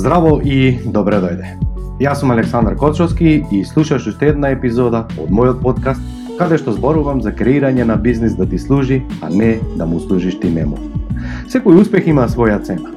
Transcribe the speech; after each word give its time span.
Здраво 0.00 0.38
и 0.40 0.78
добре 0.88 1.18
дојде. 1.20 1.48
Јас 2.00 2.22
сум 2.22 2.30
Александар 2.32 2.72
Кочовски 2.80 3.32
и 3.52 3.58
слушаш 3.68 4.06
уште 4.08 4.30
една 4.32 4.48
епизода 4.54 5.02
од 5.20 5.28
мојот 5.28 5.58
подкаст 5.60 6.00
каде 6.38 6.56
што 6.62 6.72
зборувам 6.72 7.20
за 7.20 7.34
креирање 7.36 7.84
на 7.84 7.98
бизнис 8.00 8.32
да 8.38 8.46
ти 8.48 8.56
служи, 8.58 9.02
а 9.20 9.28
не 9.28 9.58
да 9.76 9.84
му 9.84 10.00
служиш 10.00 10.38
ти 10.40 10.48
нему. 10.48 10.80
Секој 11.52 11.82
успех 11.82 12.08
има 12.08 12.24
своја 12.32 12.56
цена. 12.64 12.94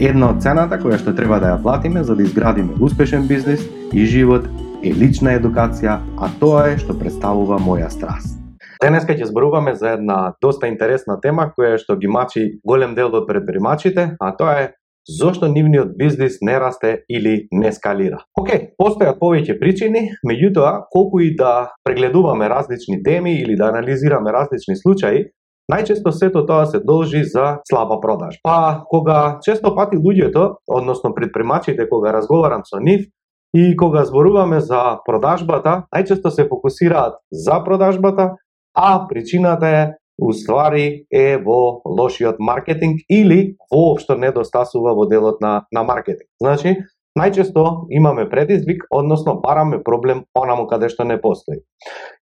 Една 0.00 0.30
од 0.32 0.40
цената 0.40 0.80
која 0.80 0.96
што 0.96 1.12
треба 1.12 1.36
да 1.36 1.52
ја 1.52 1.60
платиме 1.60 2.00
за 2.00 2.16
да 2.16 2.24
изградиме 2.24 2.80
успешен 2.80 3.28
бизнис 3.28 3.68
и 3.92 4.08
живот 4.08 4.48
е 4.80 4.96
лична 4.96 5.36
едукација, 5.36 6.00
а 6.16 6.32
тоа 6.40 6.70
е 6.72 6.80
што 6.80 6.96
представува 6.96 7.60
моја 7.60 7.92
страст. 7.92 8.40
Денеска 8.80 9.12
ќе 9.12 9.28
зборуваме 9.28 9.74
за 9.74 9.98
една 10.00 10.32
доста 10.40 10.72
интересна 10.72 11.20
тема 11.20 11.50
која 11.52 11.76
што 11.76 12.00
ги 12.00 12.08
мачи 12.08 12.48
голем 12.64 12.94
дел 12.94 13.12
од 13.12 13.28
предпримачите, 13.28 14.14
а 14.16 14.32
тоа 14.32 14.60
е 14.64 14.68
зошто 15.08 15.48
нивниот 15.48 15.96
бизнис 15.96 16.38
не 16.40 16.58
расте 16.60 17.04
или 17.08 17.48
не 17.52 17.72
скалира. 17.72 18.20
Океј, 18.38 18.74
постојат 18.78 19.18
повеќе 19.18 19.58
причини, 19.58 20.10
меѓутоа, 20.28 20.84
колку 20.92 21.20
и 21.24 21.34
да 21.36 21.72
прегледуваме 21.84 22.48
различни 22.48 23.02
теми 23.02 23.40
или 23.40 23.56
да 23.56 23.72
анализираме 23.72 24.32
различни 24.32 24.76
случаи, 24.76 25.24
најчесто 25.72 26.12
сето 26.12 26.44
тоа 26.46 26.66
се 26.66 26.80
должи 26.80 27.24
за 27.24 27.58
слаба 27.68 28.00
продаж. 28.00 28.36
Па, 28.42 28.84
кога 28.88 29.38
често 29.42 29.74
пати 29.74 29.96
луѓето, 29.96 30.56
односно 30.66 31.14
предпримачите, 31.14 31.88
кога 31.88 32.12
разговарам 32.12 32.62
со 32.64 32.80
нив, 32.80 33.08
и 33.54 33.76
кога 33.76 34.04
зборуваме 34.04 34.60
за 34.60 35.00
продажбата, 35.06 35.86
најчесто 35.94 36.28
се 36.28 36.48
фокусираат 36.48 37.16
за 37.32 37.62
продажбата, 37.64 38.36
а 38.74 39.06
причината 39.08 39.66
е 39.66 39.90
уствари 40.18 41.06
е 41.10 41.38
во 41.38 41.80
лошиот 41.86 42.38
маркетинг 42.38 43.00
или 43.08 43.56
воопшто 43.70 44.16
недостасува 44.16 44.94
во 44.94 45.06
делот 45.06 45.40
на, 45.40 45.66
на 45.72 45.82
маркетинг. 45.82 46.28
Значи, 46.42 46.76
најчесто 47.18 47.86
имаме 47.90 48.28
предизвик, 48.30 48.84
односно 48.90 49.34
бараме 49.40 49.82
проблем 49.82 50.24
онаму 50.34 50.66
каде 50.66 50.88
што 50.88 51.04
не 51.04 51.20
постои. 51.20 51.62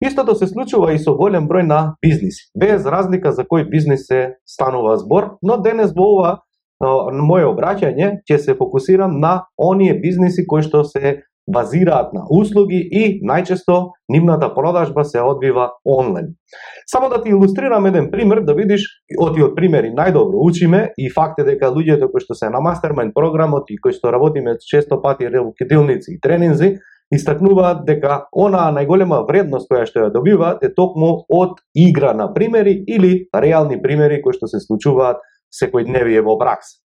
Истото 0.01 0.35
се 0.35 0.47
случува 0.47 0.93
и 0.93 0.99
со 0.99 1.13
голем 1.15 1.47
број 1.49 1.67
на 1.67 1.95
бизниси, 2.01 2.49
без 2.55 2.85
разлика 2.85 3.31
за 3.31 3.45
кој 3.45 3.69
бизнис 3.69 4.07
се 4.07 4.37
станува 4.45 4.97
збор, 4.97 5.37
но 5.41 5.57
денес 5.61 5.93
во 5.95 6.09
ова 6.15 6.33
моје 6.81 7.47
обраќање 7.49 8.21
ќе 8.29 8.37
се 8.37 8.53
фокусирам 8.53 9.19
на 9.19 9.47
оние 9.57 9.97
бизниси 9.99 10.45
кои 10.45 10.61
што 10.61 10.83
се 10.83 11.23
базираат 11.47 12.13
на 12.13 12.25
услуги 12.29 12.79
и 12.91 13.21
најчесто 13.23 13.93
нивната 14.09 14.49
продажба 14.55 15.05
се 15.05 15.21
одвива 15.21 15.71
онлайн. 15.85 16.35
Само 16.87 17.09
да 17.09 17.21
ти 17.23 17.29
илустрирам 17.29 17.85
еден 17.85 18.11
пример, 18.11 18.41
да 18.41 18.53
видиш, 18.53 18.83
оти 19.19 19.43
од 19.43 19.55
примери 19.55 19.93
најдобро 19.95 20.43
учиме 20.43 20.91
и 20.97 21.09
факт 21.09 21.39
е 21.39 21.47
дека 21.47 21.71
луѓето 21.71 22.11
кои 22.11 22.23
што 22.23 22.35
се 22.35 22.49
на 22.49 22.59
мастермајнд 22.63 23.15
програмот 23.15 23.71
и 23.71 23.79
кои 23.79 23.95
што 23.95 24.11
работиме 24.11 24.57
често 24.59 25.01
пати 25.01 25.29
релокидилници 25.31 26.13
и 26.13 26.19
тренинзи, 26.19 26.77
истакнуваат 27.11 27.85
дека 27.87 28.25
онаа 28.35 28.73
најголема 28.75 29.23
вредност 29.27 29.69
која 29.71 29.85
што 29.87 30.05
ја 30.05 30.13
добиваат 30.13 30.63
е 30.63 30.73
токму 30.75 31.23
од 31.29 31.59
игра 31.75 32.13
на 32.13 32.33
примери 32.33 32.83
или 32.87 33.27
реални 33.33 33.81
примери 33.81 34.21
кои 34.21 34.35
што 34.35 34.47
се 34.51 34.59
случуваат 34.59 35.23
секојдневие 35.51 36.21
во 36.23 36.37
пракса. 36.39 36.79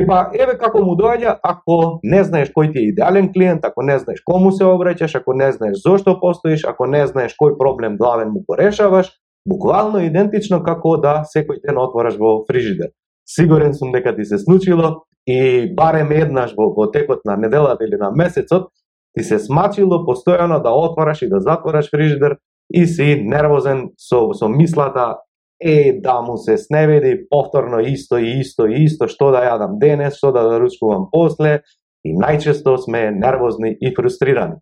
И 0.00 0.04
па, 0.06 0.26
еве 0.36 0.58
како 0.60 0.82
му 0.84 0.92
доаѓа 0.98 1.38
ако 1.42 2.00
не 2.04 2.20
знаеш 2.24 2.50
кој 2.52 2.72
ти 2.72 2.82
е 2.82 2.88
идеален 2.90 3.30
клиент, 3.32 3.64
ако 3.64 3.82
не 3.82 3.96
знаеш 3.98 4.20
кому 4.20 4.52
се 4.52 4.68
обраќаш, 4.68 5.14
ако 5.16 5.32
не 5.32 5.48
знаеш 5.52 5.80
зошто 5.80 6.18
постоиш, 6.20 6.66
ако 6.68 6.86
не 6.86 7.06
знаеш 7.06 7.36
кој 7.40 7.56
проблем 7.56 7.96
главен 7.96 8.28
му 8.28 8.44
го 8.44 8.58
решаваш, 8.60 9.08
буквално 9.48 10.02
идентично 10.04 10.60
како 10.62 10.98
да 11.00 11.22
секој 11.24 11.62
ден 11.64 11.80
отвораш 11.80 12.18
во 12.20 12.42
фрижидер. 12.44 12.92
Сигурен 13.26 13.74
сум 13.74 13.92
дека 13.92 14.14
ти 14.16 14.24
се 14.24 14.38
случило 14.38 15.06
и 15.26 15.72
барем 15.74 16.12
еднаш 16.12 16.52
во, 16.58 16.68
во 16.76 16.90
текот 16.92 17.24
на 17.24 17.36
неделата 17.36 17.84
или 17.84 17.96
на 17.96 18.10
месецот 18.10 18.68
ти 19.16 19.24
се 19.24 19.38
смачило 19.38 20.04
постојано 20.04 20.60
да 20.62 20.76
отвораш 20.76 21.22
и 21.22 21.28
да 21.28 21.40
затвораш 21.40 21.90
фрижидер 21.90 22.36
и 22.70 22.86
си 22.86 23.22
нервозен 23.24 23.90
со, 23.96 24.32
со 24.34 24.48
мислата 24.48 25.16
е 25.60 26.00
да 26.00 26.20
му 26.20 26.36
се 26.36 26.58
сневеди 26.58 27.26
повторно 27.30 27.80
исто 27.80 28.18
и 28.18 28.40
исто 28.40 28.66
и 28.66 28.84
исто 28.84 29.08
што 29.08 29.30
да 29.32 29.44
јадам 29.46 29.78
денес, 29.80 30.18
што 30.18 30.32
да 30.32 30.44
заручкувам 30.48 31.08
после 31.12 31.62
и 32.04 32.12
најчесто 32.14 32.76
сме 32.76 33.10
нервозни 33.10 33.76
и 33.80 33.94
фрустрирани. 33.94 34.60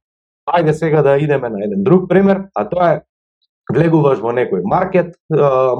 Ајде 0.48 0.72
сега 0.72 1.02
да 1.02 1.16
идеме 1.18 1.48
на 1.48 1.64
еден 1.64 1.82
друг 1.82 2.08
пример, 2.08 2.46
а 2.54 2.68
тоа 2.68 2.88
е 2.94 3.00
влегуваш 3.72 4.20
во 4.20 4.32
некој 4.36 4.62
маркет, 4.64 5.14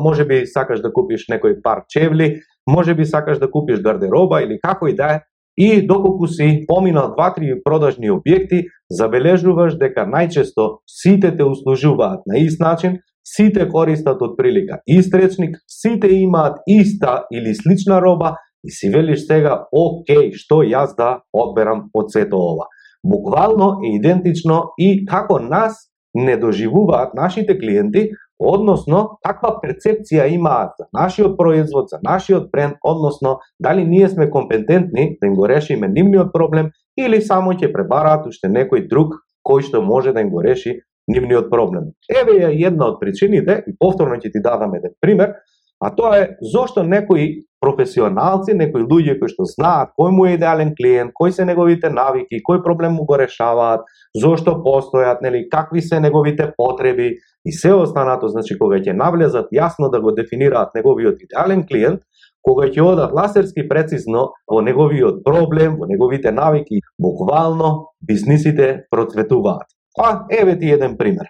може 0.01 0.25
би 0.25 0.47
сакаш 0.47 0.81
да 0.81 0.93
купиш 0.93 1.29
некој 1.29 1.61
пар 1.63 1.85
чевли, 1.89 2.41
може 2.67 2.95
би 2.95 3.05
сакаш 3.05 3.39
да 3.39 3.51
купиш 3.51 3.83
гардероба 3.83 4.43
или 4.43 4.59
како 4.61 4.89
и 4.89 4.97
да 4.97 5.15
е, 5.15 5.21
и 5.57 5.87
доколку 5.87 6.27
си 6.27 6.65
поминал 6.67 7.13
два-три 7.15 7.61
продажни 7.63 8.11
објекти, 8.11 8.65
забележуваш 8.91 9.77
дека 9.79 10.09
најчесто 10.09 10.81
сите 10.89 11.31
те 11.37 11.45
услужуваат 11.45 12.27
на 12.27 12.39
ист 12.39 12.61
начин, 12.61 12.99
сите 13.25 13.69
користат 13.69 14.23
од 14.23 14.37
прилика 14.37 14.81
ист 14.87 15.15
речник, 15.15 15.57
сите 15.69 16.09
имаат 16.13 16.61
иста 16.69 17.25
или 17.33 17.55
слична 17.55 18.01
роба 18.03 18.37
и 18.65 18.71
си 18.71 18.91
велиш 18.91 19.27
сега, 19.27 19.65
окей, 19.73 20.33
што 20.33 20.63
јас 20.65 20.97
да 20.97 21.21
одберам 21.33 21.89
од 21.95 22.13
сето 22.13 22.41
ова. 22.41 22.69
Буквално 23.05 23.81
е 23.85 23.97
идентично 23.99 24.73
и 24.79 25.05
како 25.07 25.39
нас 25.39 25.91
не 26.15 26.37
доживуваат 26.37 27.15
нашите 27.15 27.59
клиенти, 27.59 28.09
односно 28.39 29.19
каква 29.25 29.59
перцепција 29.63 30.27
имаат 30.33 30.73
за 30.79 30.87
нашиот 30.93 31.37
производ, 31.37 31.91
за 31.91 31.99
нашиот 32.03 32.51
бренд, 32.53 32.77
односно 32.83 33.39
дали 33.61 33.85
ние 33.85 34.09
сме 34.09 34.31
компетентни 34.31 35.17
да 35.21 35.27
им 35.27 35.35
го 35.35 35.49
решиме 35.49 35.89
нивниот 35.89 36.33
проблем 36.33 36.71
или 36.97 37.21
само 37.23 37.53
ќе 37.53 37.73
пребараат 37.73 38.27
уште 38.27 38.49
некој 38.49 38.89
друг 38.89 39.21
кој 39.45 39.69
што 39.69 39.83
може 39.83 40.13
да 40.13 40.21
им 40.21 40.31
го 40.31 40.43
реши 40.43 40.81
нивниот 41.09 41.51
проблем. 41.51 41.93
Еве 42.09 42.39
е 42.47 42.67
една 42.67 42.93
од 42.93 43.01
причините, 43.01 43.63
и 43.67 43.77
повторно 43.79 44.17
ќе 44.17 44.33
ти 44.33 44.41
дадам 44.41 44.75
еден 44.75 44.95
пример, 45.01 45.35
а 45.81 45.91
тоа 45.95 46.17
е 46.19 46.29
зошто 46.41 46.83
некои 46.83 47.45
професионалци, 47.61 48.55
некои 48.55 48.85
луѓе 48.85 49.19
кои 49.19 49.33
што 49.33 49.47
знаат 49.49 49.93
кој 49.99 50.13
му 50.17 50.27
е 50.29 50.35
идеален 50.37 50.73
клиент, 50.77 51.13
кои 51.15 51.33
се 51.33 51.45
неговите 51.49 51.91
навики, 51.91 52.41
кој 52.49 52.63
проблем 52.65 52.97
му 52.99 53.07
го 53.09 53.19
решаваат, 53.21 53.85
зошто 54.17 54.59
постојат, 54.65 55.23
нели, 55.25 55.47
какви 55.53 55.83
се 55.83 56.01
неговите 56.01 56.51
потреби 56.57 57.15
и 57.45 57.53
се 57.53 57.73
останато, 57.73 58.29
значи 58.29 58.59
кога 58.59 58.81
ќе 58.81 58.97
навлезат 58.97 59.53
јасно 59.53 59.91
да 59.93 60.01
го 60.01 60.13
дефинираат 60.13 60.75
неговиот 60.75 61.21
идеален 61.25 61.67
клиент, 61.69 62.01
кога 62.45 62.69
ќе 62.69 62.85
одат 62.85 63.13
ласерски 63.17 63.69
прецизно 63.69 64.29
во 64.51 64.61
неговиот 64.61 65.25
проблем, 65.25 65.79
во 65.81 65.89
неговите 65.89 66.33
навики, 66.33 66.81
буквално 67.01 67.91
бизнисите 68.01 68.85
процветуваат. 68.91 69.69
А, 69.99 70.27
еве 70.31 70.59
ти 70.59 70.71
еден 70.71 70.97
пример. 70.97 71.27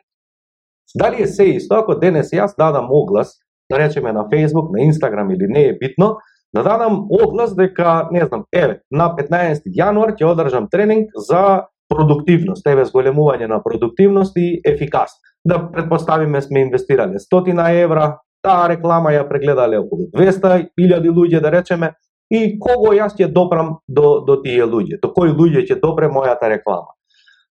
Дали 0.96 1.22
е 1.22 1.26
се 1.26 1.44
исто 1.44 1.74
ако 1.74 1.98
денес 1.98 2.30
јас 2.30 2.56
дадам 2.56 2.88
оглас, 2.90 3.34
да 3.70 3.78
речеме 3.78 4.12
на 4.12 4.24
Facebook, 4.28 4.70
на 4.70 4.84
Instagram 4.92 5.34
или 5.34 5.46
не 5.48 5.64
е 5.64 5.78
битно, 5.78 6.16
да 6.54 6.62
дадам 6.62 7.06
оглас 7.10 7.54
дека, 7.56 8.08
не 8.12 8.24
знам, 8.26 8.44
еве, 8.52 8.80
на 8.90 9.10
15 9.16 9.66
јануар 9.66 10.14
ќе 10.14 10.24
одржам 10.24 10.68
тренинг 10.70 11.10
за 11.16 11.66
продуктивност, 11.88 12.66
еве 12.66 12.84
зголемување 12.84 13.48
на 13.48 13.62
продуктивност 13.62 14.36
и 14.36 14.60
ефикасност. 14.64 15.20
Да 15.44 15.70
предпоставиме 15.72 16.40
сме 16.40 16.60
инвестирале 16.60 17.18
100 17.18 17.82
евра, 17.82 18.18
таа 18.42 18.68
реклама 18.68 19.12
ја 19.12 19.28
прегледале 19.28 19.78
околу 19.78 20.08
200.000 20.14 21.10
луѓе, 21.10 21.40
да 21.40 21.50
речеме, 21.50 21.92
и 22.30 22.58
кого 22.58 22.94
јас 22.94 23.16
ќе 23.18 23.32
допрам 23.32 23.78
до, 23.88 24.20
до 24.24 24.40
тие 24.42 24.64
луѓе, 24.64 25.00
до 25.02 25.12
кои 25.12 25.32
луѓе 25.32 25.66
ќе 25.68 25.80
допре 25.80 26.08
мојата 26.08 26.48
реклама. 26.48 26.93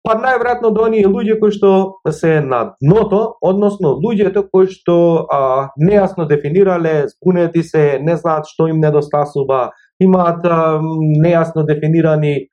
Па 0.01 0.15
најверојатно 0.17 0.71
до 0.73 0.87
оние 0.89 1.09
луѓе 1.09 1.37
кои 1.41 1.53
што 1.53 1.71
се 2.09 2.41
на 2.41 2.61
дното, 2.81 3.37
односно 3.45 3.93
луѓето 4.01 4.47
кои 4.49 4.71
што 4.73 4.95
а, 5.29 5.41
нејасно 5.77 6.25
дефинирале, 6.29 7.11
спунети 7.11 7.63
се, 7.63 7.99
не 8.01 8.17
знаат 8.17 8.49
што 8.49 8.71
им 8.73 8.81
недостасува, 8.81 9.71
имаат 10.01 10.47
а, 10.49 10.81
нејасно 10.81 11.67
дефинирани 11.69 12.49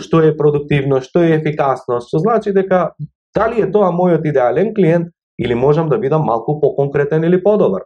што 0.00 0.22
е 0.24 0.36
продуктивно, 0.36 1.00
што 1.00 1.22
е 1.22 1.36
ефикасно, 1.36 2.00
што 2.00 2.18
значи 2.18 2.52
дека 2.52 2.94
дали 3.36 3.62
е 3.62 3.70
тоа 3.70 3.92
мојот 3.92 4.26
идеален 4.26 4.74
клиент 4.74 5.12
или 5.38 5.54
можам 5.54 5.88
да 5.88 5.98
бидам 5.98 6.22
малку 6.24 6.60
поконкретен 6.60 7.24
или 7.24 7.42
подобар. 7.42 7.82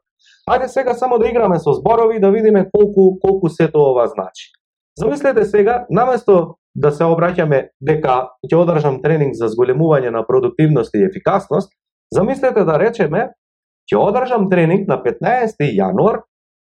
Ајде 0.49 0.69
сега 0.69 0.95
само 0.95 1.19
да 1.19 1.29
играме 1.29 1.59
со 1.59 1.73
зборови 1.73 2.21
да 2.21 2.31
видиме 2.31 2.69
колку 2.71 3.19
колку 3.21 3.49
сето 3.49 3.79
ова 3.79 4.07
значи. 4.07 4.53
Замислете 4.97 5.45
сега, 5.45 5.87
наместо 5.91 6.57
да 6.75 6.91
се 6.91 7.07
обраќаме 7.07 7.69
дека 7.81 8.17
ќе 8.47 8.59
одржам 8.59 9.01
тренинг 9.03 9.37
за 9.39 9.49
зголемување 9.53 10.11
на 10.11 10.25
продуктивност 10.27 10.95
и 10.95 11.05
ефикасност, 11.07 11.71
замислете 12.13 12.65
да 12.65 12.79
речеме 12.79 13.29
ќе 13.91 14.01
одржам 14.01 14.49
тренинг 14.51 14.89
на 14.89 14.99
15 15.03 15.63
јануар 15.63 16.23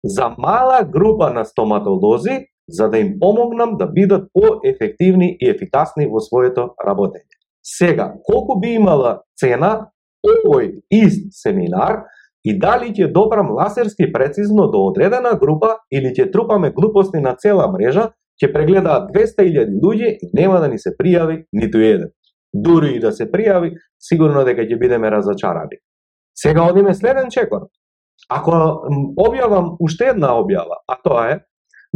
за 0.05 0.31
мала 0.38 0.82
група 0.85 1.31
на 1.31 1.44
стоматолози 1.44 2.47
за 2.70 2.88
да 2.88 2.99
им 2.99 3.19
помогнам 3.20 3.76
да 3.76 3.87
бидат 3.87 4.29
поефективни 4.32 5.37
и 5.41 5.50
ефикасни 5.50 6.06
во 6.06 6.20
своето 6.20 6.75
работење. 6.87 7.26
Сега, 7.62 8.14
колку 8.25 8.61
би 8.61 8.76
имала 8.79 9.20
цена 9.37 9.91
овој 10.25 10.81
ист 10.91 11.32
семинар 11.32 12.05
и 12.44 12.55
дали 12.58 12.93
ќе 12.94 13.11
добрам 13.12 13.50
ласерски 13.52 14.12
прецизно 14.12 14.70
до 14.70 14.87
одредена 14.88 15.35
група 15.41 15.76
или 15.93 16.14
ќе 16.14 16.31
трупаме 16.32 16.70
глупости 16.70 17.20
на 17.20 17.35
цела 17.37 17.69
мрежа, 17.73 18.11
ќе 18.40 18.52
прегледаат 18.52 19.10
200.000 19.14 19.76
луѓе 19.82 20.14
и 20.22 20.31
нема 20.34 20.60
да 20.60 20.69
ни 20.69 20.78
се 20.78 20.94
пријави 20.96 21.44
ниту 21.52 21.78
еден. 21.78 22.10
Дури 22.52 22.96
и 22.96 23.00
да 23.00 23.12
се 23.12 23.28
пријави, 23.31 23.75
сигурно 24.00 24.44
дека 24.44 24.64
ќе 24.64 24.78
бидеме 24.81 25.10
разочарани. 25.10 25.78
Сега 26.34 26.64
одиме 26.70 26.94
следен 26.94 27.31
чекор. 27.31 27.69
Ако 28.28 28.52
објавам 29.20 29.76
уште 29.81 30.10
една 30.14 30.34
објава, 30.40 30.81
а 30.88 30.96
тоа 31.04 31.26
е 31.34 31.38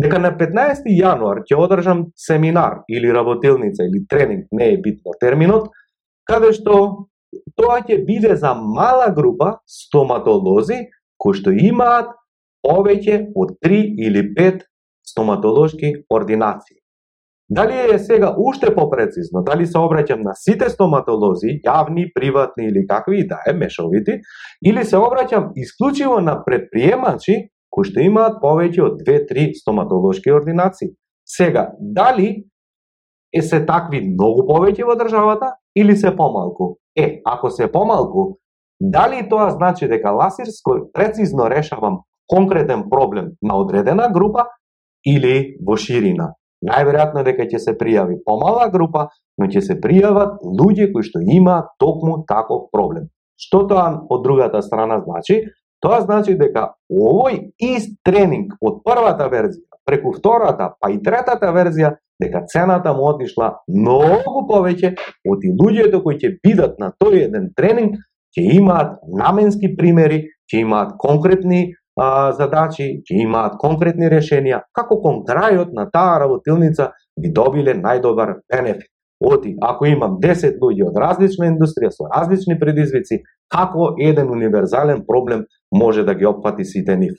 дека 0.00 0.18
на 0.18 0.32
15 0.36 0.88
јануар 0.90 1.44
ќе 1.48 1.58
одржам 1.58 2.04
семинар 2.16 2.82
или 2.88 3.12
работилница 3.12 3.84
или 3.84 4.04
тренинг, 4.10 4.46
не 4.52 4.74
е 4.74 4.80
битно 4.82 5.14
терминот, 5.20 5.70
каде 6.26 6.52
што 6.52 7.08
тоа 7.58 7.80
ќе 7.82 8.02
биде 8.06 8.36
за 8.36 8.54
мала 8.54 9.10
група 9.14 9.58
стоматолози 9.66 10.84
кои 11.18 11.38
што 11.38 11.54
имаат 11.54 12.10
повеќе 12.64 13.30
од 13.36 13.56
3 13.64 13.80
или 14.06 14.24
5 14.36 14.64
стоматолошки 15.04 15.92
ординации. 16.10 16.76
Дали 17.50 17.94
е 17.94 17.98
сега 17.98 18.34
уште 18.38 18.74
попрецизно, 18.74 19.42
дали 19.44 19.66
се 19.66 19.78
обраќам 19.78 20.22
на 20.24 20.32
сите 20.34 20.70
стоматолози, 20.72 21.60
јавни, 21.60 22.08
приватни 22.14 22.64
или 22.70 22.86
какви 22.88 23.20
и 23.20 23.26
да 23.28 23.42
е, 23.46 23.52
мешовити, 23.52 24.20
или 24.64 24.84
се 24.84 24.96
обраќам 24.96 25.52
исклучиво 25.54 26.20
на 26.20 26.40
предприемачи 26.44 27.50
кои 27.70 27.84
што 27.90 28.00
имаат 28.00 28.40
повеќе 28.40 28.80
од 28.86 29.02
2-3 29.04 29.52
стоматолошки 29.60 30.32
ординации. 30.32 30.94
Сега, 31.26 31.72
дали 31.78 32.46
е 33.34 33.42
се 33.42 33.60
такви 33.66 34.00
многу 34.00 34.46
повеќе 34.48 34.86
во 34.88 34.96
државата 34.96 35.52
или 35.76 35.96
се 35.96 36.14
помалку? 36.16 36.78
Е, 36.96 37.20
ако 37.26 37.50
се 37.50 37.70
помалку, 37.72 38.38
дали 38.80 39.28
тоа 39.28 39.50
значи 39.50 39.88
дека 39.88 40.10
Ласирско 40.10 40.88
прецизно 40.92 41.50
решавам 41.50 42.00
конкретен 42.26 42.84
проблем 42.90 43.32
на 43.42 43.56
одредена 43.58 44.08
група 44.12 44.46
или 45.04 45.56
во 45.60 45.76
ширина? 45.76 46.32
Најверојатно 46.64 47.24
дека 47.26 47.44
ќе 47.44 47.60
се 47.60 47.74
пријави 47.76 48.20
помала 48.24 48.70
група, 48.72 49.08
но 49.38 49.50
ќе 49.50 49.60
се 49.60 49.76
пријават 49.80 50.40
луѓе 50.42 50.90
кои 50.92 51.04
што 51.04 51.20
имаат 51.20 51.74
токму 51.78 52.22
таков 52.28 52.70
проблем. 52.72 53.10
Што 53.36 53.66
тоа 53.68 53.90
од 54.08 54.24
другата 54.24 54.62
страна 54.62 55.02
значи? 55.04 55.42
Тоа 55.84 56.00
значи 56.00 56.38
дека 56.40 56.72
овој 56.88 57.50
ист 57.60 57.98
тренинг 58.06 58.54
од 58.64 58.80
првата 58.86 59.28
верзија 59.28 59.74
преку 59.84 60.12
втората, 60.12 60.72
па 60.80 60.90
и 60.90 61.00
третата 61.02 61.52
верзија, 61.52 61.94
дека 62.22 62.44
цената 62.48 62.94
му 62.94 63.08
отишла 63.10 63.50
многу 63.68 64.44
повеќе 64.48 64.94
од 65.28 65.44
и 65.44 65.52
луѓето 65.58 66.00
кои 66.04 66.18
ќе 66.20 66.36
бидат 66.44 66.78
на 66.80 66.92
тој 67.02 67.26
еден 67.26 67.50
тренинг, 67.56 67.98
ќе 68.34 68.44
имаат 68.58 69.00
наменски 69.10 69.74
примери, 69.76 70.24
ќе 70.48 70.62
имаат 70.64 70.94
конкретни 71.02 71.74
а, 72.00 72.32
задачи, 72.32 73.02
ќе 73.06 73.20
имаат 73.24 73.58
конкретни 73.60 74.10
решенија, 74.10 74.62
како 74.74 74.98
кон 75.02 75.22
крајот 75.28 75.72
на 75.76 75.86
таа 75.90 76.18
работилница 76.24 76.90
би 77.20 77.30
добиле 77.32 77.74
најдобар 77.78 78.40
бенефит. 78.50 78.90
Оти, 79.24 79.54
ако 79.62 79.86
имам 79.86 80.18
10 80.20 80.58
луѓе 80.60 80.88
од 80.90 80.96
различна 81.00 81.46
индустрија 81.48 81.92
со 81.94 82.08
различни 82.10 82.58
предизвици, 82.60 83.22
како 83.48 83.94
еден 83.98 84.30
универзален 84.30 85.04
проблем 85.06 85.44
може 85.72 86.02
да 86.04 86.14
ги 86.14 86.26
опфати 86.26 86.64
сите 86.64 86.96
нив. 86.96 87.14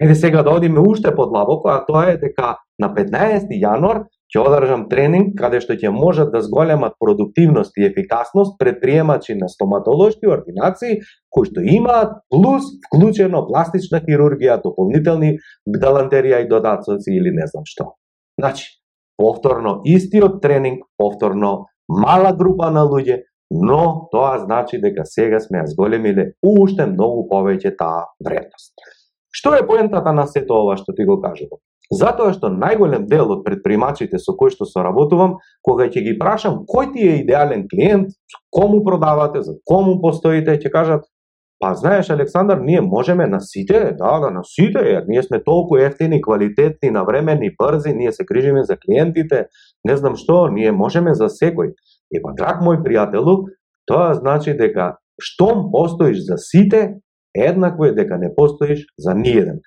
Еде 0.00 0.14
сега 0.14 0.42
да 0.42 0.50
одиме 0.50 0.80
уште 0.80 1.14
подлабоко, 1.14 1.68
а 1.68 1.84
тоа 1.86 2.12
е 2.12 2.18
дека 2.20 2.56
на 2.78 2.92
15 2.94 3.48
јануар 3.48 4.04
ќе 4.32 4.40
одржам 4.40 4.86
тренинг 4.88 5.34
каде 5.38 5.60
што 5.60 5.76
ќе 5.76 5.92
можат 5.92 6.32
да 6.32 6.40
зголемат 6.40 6.94
продуктивност 7.00 7.76
и 7.76 7.84
ефикасност 7.86 8.56
предприемачи 8.58 9.34
на 9.36 9.48
стоматолошки 9.48 10.26
ординации 10.26 11.00
кои 11.30 11.48
што 11.50 11.60
имаат 11.60 12.22
плюс 12.32 12.64
вклучено 12.86 13.44
пластична 13.48 14.00
хирургија, 14.00 14.60
дополнителни 14.64 15.36
галантерија 15.68 16.44
и 16.44 16.48
додатоци 16.48 17.12
или 17.12 17.32
не 17.32 17.46
знам 17.46 17.68
што. 17.68 17.92
Значи, 18.40 18.80
повторно 19.16 19.80
истиот 19.84 20.40
тренинг, 20.42 20.86
повторно 20.96 21.66
мала 21.88 22.32
група 22.32 22.70
на 22.70 22.86
луѓе, 22.88 23.22
но 23.50 24.08
тоа 24.12 24.38
значи 24.38 24.80
дека 24.80 25.04
сега 25.04 25.40
сме 25.40 25.60
ја 25.60 25.68
зголемиле 25.68 26.32
уште 26.40 26.86
многу 26.88 27.28
повеќе 27.28 27.76
таа 27.76 28.08
вредност. 28.24 28.72
Што 29.32 29.54
е 29.56 29.66
поентата 29.66 30.12
на 30.12 30.24
сето 30.26 30.56
ова 30.64 30.76
што 30.80 30.96
ти 30.96 31.04
го 31.04 31.20
кажувам? 31.20 31.60
Затоа 31.92 32.32
што 32.32 32.48
најголем 32.48 33.06
дел 33.06 33.30
од 33.34 33.44
предприемачите 33.44 34.18
со 34.18 34.32
кои 34.38 34.50
што 34.50 34.64
соработувам, 34.64 35.36
кога 35.62 35.88
ќе 35.92 36.04
ги 36.06 36.18
прашам 36.18 36.62
кој 36.68 36.92
ти 36.94 37.08
е 37.08 37.16
идеален 37.22 37.66
клиент, 37.68 38.14
кому 38.50 38.82
продавате, 38.84 39.42
за 39.42 39.58
кому 39.68 40.00
постоите, 40.00 40.56
ќе 40.56 40.72
кажат 40.72 41.08
Па 41.62 41.74
знаеш 41.74 42.10
Александар, 42.10 42.58
ние 42.58 42.80
можеме 42.80 43.26
на 43.26 43.40
сите, 43.40 43.94
да, 43.98 44.18
да, 44.18 44.30
на 44.30 44.40
сите, 44.44 44.78
jer 44.78 45.04
ние 45.08 45.22
сме 45.22 45.44
толку 45.44 45.76
ефтини, 45.76 46.22
квалитетни, 46.22 46.90
навремени, 46.90 47.54
брзи, 47.58 47.94
ние 47.94 48.12
се 48.12 48.24
грижиме 48.24 48.64
за 48.64 48.76
клиентите, 48.76 49.46
не 49.84 49.96
знам 49.96 50.16
што, 50.16 50.48
ние 50.50 50.72
можеме 50.72 51.14
за 51.14 51.30
секој. 51.30 51.70
Ема, 52.10 52.22
па, 52.24 52.34
драг 52.34 52.66
мој 52.66 52.82
пријателу, 52.82 53.46
тоа 53.86 54.10
значи 54.18 54.56
дека 54.58 54.96
штом 55.22 55.70
постоиш 55.70 56.18
за 56.26 56.34
сите, 56.36 56.98
еднакво 57.30 57.84
е 57.84 57.94
дека 57.94 58.18
не 58.18 58.34
постоиш 58.34 58.82
за 58.98 59.14
ниједен. 59.14 59.62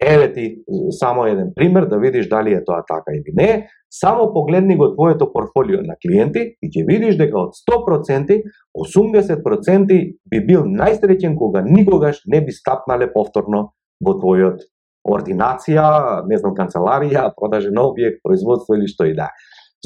Еве 0.00 0.32
ти 0.32 0.56
само 0.90 1.26
еден 1.26 1.52
пример 1.54 1.86
да 1.86 1.98
видиш 1.98 2.28
дали 2.28 2.52
е 2.52 2.64
тоа 2.64 2.84
така 2.88 3.12
или 3.12 3.32
не. 3.34 3.68
Само 3.90 4.32
погледни 4.32 4.76
го 4.76 4.94
твоето 4.94 5.32
портфолио 5.32 5.80
на 5.82 5.94
клиенти 6.02 6.56
и 6.62 6.68
ќе 6.68 6.84
видиш 6.86 7.16
дека 7.16 7.38
од 7.38 7.56
100%, 7.56 8.42
80% 8.76 10.00
би 10.30 10.40
бил 10.44 10.66
најсреќен 10.68 11.36
кога 11.36 11.62
никогаш 11.64 12.20
не 12.26 12.42
би 12.44 12.52
стапнале 12.52 13.08
повторно 13.12 13.72
во 14.04 14.18
твојот 14.20 14.60
ординација, 15.06 16.26
не 16.28 16.36
знам, 16.36 16.52
канцеларија, 16.58 17.30
продажен 17.38 17.78
објект, 17.80 18.20
производство 18.24 18.76
или 18.76 18.90
што 18.90 19.06
и 19.06 19.14
да. 19.14 19.30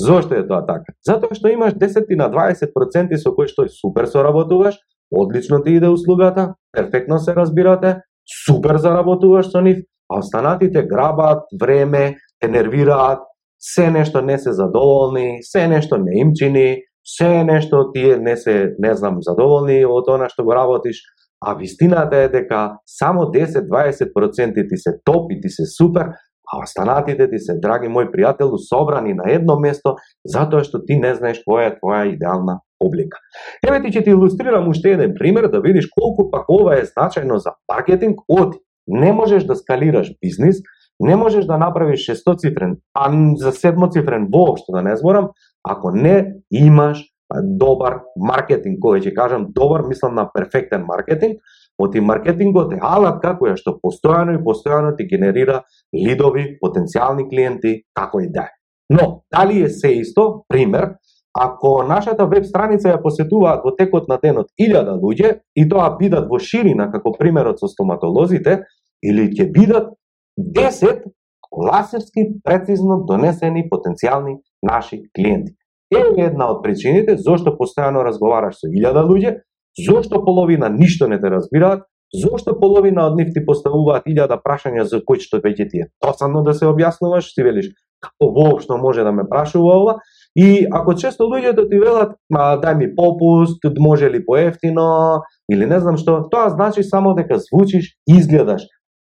Зошто 0.01 0.35
е 0.35 0.47
тоа 0.49 0.65
така? 0.67 0.97
Затоа 1.07 1.37
што 1.37 1.53
имаш 1.53 1.77
10 1.79 2.11
на 2.17 2.31
20% 2.33 3.21
со 3.21 3.35
кои 3.37 3.47
што 3.47 3.69
супер 3.69 4.09
соработуваш, 4.11 4.79
одлично 5.11 5.63
ти 5.63 5.77
иде 5.77 5.89
услугата, 5.89 6.55
перфектно 6.73 7.19
се 7.19 7.35
разбирате, 7.35 8.01
супер 8.47 8.79
заработуваш 8.79 9.51
со 9.51 9.61
нив, 9.61 9.85
а 10.11 10.19
останатите 10.19 10.83
грабат 10.83 11.43
време, 11.61 12.17
те 12.41 12.49
нервираат, 12.49 13.19
се 13.61 13.91
нешто 13.91 14.23
не 14.23 14.39
се 14.39 14.53
задоволни, 14.53 15.39
се 15.43 15.69
нешто 15.69 15.99
не 15.99 16.21
им 16.21 16.31
чини, 16.35 16.77
се 17.05 17.45
нешто 17.45 17.93
тие 17.93 18.17
не 18.17 18.37
се, 18.37 18.75
не 18.79 18.95
знам, 18.95 19.19
задоволни 19.21 19.85
од 19.85 20.09
она 20.09 20.29
што 20.29 20.45
го 20.45 20.55
работиш, 20.57 21.03
а 21.41 21.55
вистината 21.55 22.17
е 22.17 22.29
дека 22.29 22.79
само 22.87 23.31
10-20% 23.33 24.69
ти 24.69 24.77
се 24.77 24.99
топи, 25.05 25.41
ти 25.41 25.49
се 25.49 25.65
супер, 25.67 26.13
а 26.53 26.63
останатите 26.63 27.31
ти 27.31 27.39
се, 27.39 27.57
драги 27.63 27.89
мој 27.89 28.11
пријателу, 28.13 28.59
собрани 28.59 29.15
на 29.15 29.31
едно 29.33 29.59
место, 29.61 29.97
затоа 30.25 30.65
што 30.65 30.83
ти 30.85 30.99
не 30.99 31.15
знаеш 31.15 31.43
која 31.47 31.71
е 31.71 31.77
твоја 31.79 32.09
идеална 32.15 32.61
облика. 32.81 33.21
Еве 33.67 33.81
ти 33.83 33.93
ќе 33.93 34.05
ти 34.05 34.11
илустрирам 34.11 34.69
уште 34.69 34.97
еден 34.97 35.15
пример 35.19 35.49
да 35.49 35.61
видиш 35.61 35.89
колку 35.93 36.31
пак 36.31 36.49
ова 36.49 36.77
е 36.81 36.89
значајно 36.89 37.37
за 37.37 37.55
маркетинг 37.71 38.25
од 38.29 38.57
не 38.91 39.13
можеш 39.13 39.45
да 39.45 39.57
скалираш 39.57 40.13
бизнис, 40.21 40.57
не 41.01 41.17
можеш 41.17 41.45
да 41.45 41.59
направиш 41.59 42.05
шестоцифрен, 42.05 42.77
а 42.95 43.11
за 43.37 43.53
седмоцифрен 43.53 44.29
воопшто 44.33 44.73
да 44.73 44.83
не 44.83 44.97
зборам, 44.97 45.31
ако 45.65 45.91
не 45.91 46.35
имаш 46.51 47.07
добар 47.43 48.01
маркетинг, 48.19 48.83
кој 48.83 49.01
ќе 49.01 49.15
кажам 49.15 49.47
добар, 49.55 49.87
мислам 49.87 50.15
на 50.15 50.27
перфектен 50.35 50.85
маркетинг, 50.85 51.39
Оти 51.81 52.01
маркетингот 52.01 52.75
е 52.77 52.79
алатка 52.85 53.33
која 53.41 53.57
што 53.57 53.79
постојано 53.81 54.35
и 54.37 54.43
постојано 54.45 54.93
ти 54.99 55.07
генерира 55.09 55.63
лидови, 55.97 56.59
потенцијални 56.61 57.25
клиенти, 57.31 57.73
како 57.97 58.21
и 58.21 58.29
да 58.29 58.51
е. 58.51 58.53
Но, 58.91 59.23
дали 59.33 59.63
е 59.65 59.71
се 59.71 59.95
исто, 60.03 60.45
пример, 60.49 60.97
ако 61.39 61.83
нашата 61.89 62.27
веб 62.27 62.45
страница 62.45 62.91
ја 62.91 63.03
посетуваат 63.03 63.65
во 63.65 63.75
текот 63.77 64.09
на 64.09 64.19
денот 64.23 64.51
1000 64.61 64.99
луѓе 65.03 65.41
и 65.57 65.69
тоа 65.69 65.91
бидат 65.99 66.29
во 66.29 66.39
ширина 66.39 66.91
како 66.91 67.13
примерот 67.13 67.61
со 67.61 67.69
стоматолозите, 67.69 68.65
или 69.03 69.31
ќе 69.31 69.51
бидат 69.53 69.95
10 70.39 71.07
ласерски 71.51 72.27
прецизно 72.45 73.05
донесени 73.07 73.69
потенцијални 73.71 74.41
наши 74.63 75.03
клиенти. 75.15 75.55
Е 75.91 76.03
една 76.23 76.51
од 76.51 76.63
причините 76.63 77.17
зошто 77.17 77.57
постојано 77.59 78.05
разговараш 78.07 78.61
со 78.61 78.69
1000 78.71 79.07
луѓе, 79.07 79.39
Зошто 79.79 80.25
половина 80.25 80.69
ништо 80.69 81.09
не 81.09 81.21
те 81.21 81.31
разбираат? 81.31 81.83
Зошто 82.15 82.59
половина 82.61 83.07
од 83.07 83.17
нив 83.17 83.29
ти 83.35 83.43
поставуваат 83.47 84.09
илјада 84.11 84.41
прашања 84.43 84.83
за 84.83 84.99
кои 85.07 85.23
што 85.23 85.39
веќе 85.39 85.69
ти 85.71 85.83
е 85.85 85.91
досадно 86.03 86.43
да 86.43 86.55
се 86.55 86.67
објаснуваш, 86.67 87.31
ти 87.35 87.45
велиш 87.47 87.69
како 88.03 88.33
воопшто 88.35 88.79
може 88.83 89.05
да 89.07 89.13
ме 89.13 89.29
прашува 89.31 89.77
ова? 89.79 89.95
И 90.37 90.67
ако 90.73 90.95
често 90.95 91.27
луѓето 91.27 91.57
да 91.57 91.69
ти 91.69 91.79
велат, 91.79 92.13
ма 92.31 92.55
дај 92.63 92.77
ми 92.79 92.95
попуст, 92.95 93.59
може 93.79 94.11
ли 94.11 94.25
поевтино, 94.27 95.23
или 95.51 95.67
не 95.67 95.81
знам 95.81 95.97
што, 95.97 96.23
тоа 96.31 96.49
значи 96.49 96.83
само 96.83 97.15
дека 97.15 97.39
звучиш, 97.39 97.97
изгледаш 98.07 98.63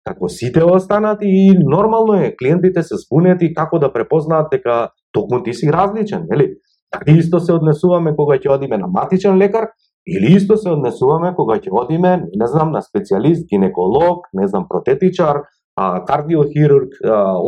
како 0.07 0.29
сите 0.29 0.63
останати 0.65 1.27
и 1.27 1.59
нормално 1.59 2.15
е, 2.15 2.35
клиентите 2.39 2.83
се 2.83 2.97
спунети 2.97 3.53
како 3.55 3.79
да 3.79 3.93
препознаат 3.93 4.49
дека 4.51 4.89
токму 5.13 5.43
ти 5.43 5.53
си 5.55 5.73
различен, 5.73 6.25
нели? 6.31 6.55
Така 6.91 7.13
исто 7.13 7.41
се 7.41 7.53
однесуваме 7.53 8.15
кога 8.17 8.39
ќе 8.39 8.55
одиме 8.55 8.79
на 8.79 8.87
матичен 8.87 9.37
лекар, 9.37 9.69
Или 10.09 10.33
исто 10.37 10.57
се 10.57 10.71
однесуваме 10.73 11.35
кога 11.37 11.59
ќе 11.61 11.69
одиме, 11.83 12.13
не 12.33 12.47
знам, 12.49 12.71
на 12.73 12.81
специјалист, 12.81 13.45
гинеколог, 13.51 14.25
не 14.33 14.47
знам, 14.49 14.65
протетичар, 14.69 15.43
кардиохирург, 16.09 16.99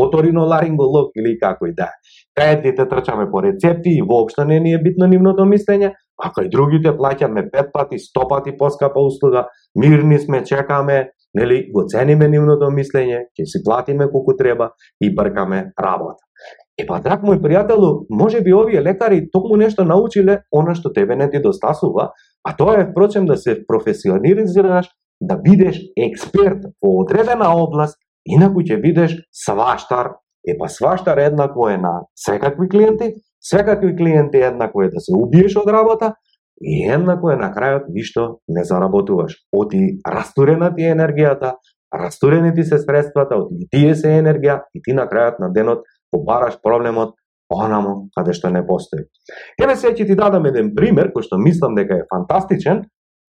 оториноларинголог 0.05 1.17
или 1.17 1.37
како 1.39 1.67
и 1.67 1.75
да 1.77 1.91
е. 1.91 1.97
Кај 2.41 2.89
трчаме 2.89 3.27
по 3.31 3.43
рецепти 3.43 3.97
и 3.99 4.03
воопшто 4.03 4.45
не 4.45 4.61
ни 4.61 4.75
е 4.75 4.83
битно 4.83 5.07
нивното 5.07 5.45
мислење, 5.45 5.93
а 6.21 6.31
кај 6.31 6.51
другите 6.51 6.93
плаќаме 6.97 7.49
пет 7.53 7.73
пати, 7.73 7.99
сто 7.99 8.29
пати 8.29 8.57
поскапа 8.57 9.01
услуга, 9.01 9.47
мирни 9.75 10.19
сме, 10.19 10.45
чекаме, 10.45 11.11
нели, 11.35 11.71
го 11.73 11.85
цениме 11.89 12.29
нивното 12.29 12.71
мислење, 12.75 13.27
ќе 13.39 13.47
си 13.47 13.63
платиме 13.65 14.09
колку 14.11 14.37
треба 14.37 14.73
и 15.01 15.15
бркаме 15.15 15.71
работа. 15.79 16.25
Е 16.79 16.87
па, 16.89 17.01
драг 17.05 17.25
мој 17.27 17.41
пријателу, 17.43 18.07
може 18.09 18.41
би 18.41 18.55
овие 18.57 18.81
лекари 18.81 19.27
токму 19.33 19.59
нешто 19.61 19.85
научиле 19.85 20.41
она 20.53 20.75
што 20.75 20.93
тебе 20.93 21.17
не 21.17 21.29
ти 21.31 21.41
достасува, 21.43 22.13
а 22.45 22.57
тоа 22.57 22.81
е 22.81 22.87
впрочем 22.91 23.27
да 23.27 23.37
се 23.37 23.59
професионализираш, 23.67 24.89
да 25.21 25.37
бидеш 25.37 25.81
експерт 25.97 26.65
во 26.81 27.01
одредена 27.03 27.53
област, 27.53 27.99
инаку 28.35 28.63
ќе 28.63 28.81
бидеш 28.83 29.17
сваштар. 29.33 30.17
Е 30.47 30.57
па 30.59 30.69
сваштар 30.69 31.19
еднакво 31.19 31.69
е 31.69 31.77
на 31.77 32.07
секакви 32.17 32.69
клиенти, 32.69 33.13
секакви 33.41 33.97
клиенти 33.97 34.41
еднакво 34.41 34.83
е 34.83 34.89
да 34.89 35.01
се 35.01 35.13
убиеш 35.17 35.57
од 35.57 35.69
работа, 35.69 36.15
и 36.61 36.85
еднакво 36.89 37.31
е 37.31 37.37
на 37.41 37.51
крајот 37.53 37.89
ништо 37.89 38.41
не 38.49 38.65
заработуваш. 38.65 39.37
Оти 39.53 40.01
растурена 40.07 40.75
ти 40.75 40.85
е 40.85 40.95
енергијата, 40.95 41.55
растурени 41.95 42.55
ти 42.55 42.65
се 42.65 42.79
средствата, 42.79 43.37
оти 43.37 43.65
и 43.65 43.69
тие 43.71 43.95
се 43.95 44.21
енергија 44.21 44.61
и 44.75 44.83
ти 44.85 44.93
на 44.93 45.09
крајот 45.09 45.41
на 45.41 45.53
денот 45.53 45.85
побараш 46.13 46.61
проблемот 46.63 47.15
онамо 47.51 48.11
каде 48.17 48.33
што 48.37 48.51
не 48.51 48.63
постои. 48.67 49.07
Еве 49.61 49.77
се 49.77 49.95
ќе 49.95 50.07
ти 50.07 50.17
дадам 50.17 50.47
еден 50.47 50.75
пример 50.77 51.11
кој 51.15 51.27
што 51.27 51.39
мислам 51.39 51.75
дека 51.75 51.97
е 51.97 52.09
фантастичен. 52.13 52.85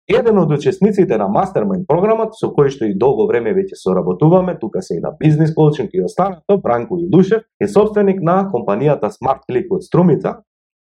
Еден 0.08 0.38
од 0.38 0.52
учесниците 0.52 1.18
на 1.18 1.26
Mastermind 1.34 1.88
програмот 1.90 2.36
со 2.38 2.52
кој 2.54 2.70
што 2.70 2.86
и 2.86 2.94
долго 2.94 3.24
време 3.26 3.56
веќе 3.58 3.74
соработуваме, 3.80 4.54
тука 4.62 4.84
се 4.86 5.00
и 5.00 5.02
на 5.02 5.10
бизнес 5.18 5.54
коучинг 5.56 5.96
и 5.98 6.04
останато, 6.06 6.58
Бранко 6.62 7.00
Илушев 7.02 7.42
е 7.60 7.68
собственик 7.68 8.22
на 8.22 8.36
компанијата 8.54 9.10
Smart 9.10 9.42
Click 9.50 9.72
од 9.74 9.82
Струмица, 9.82 10.36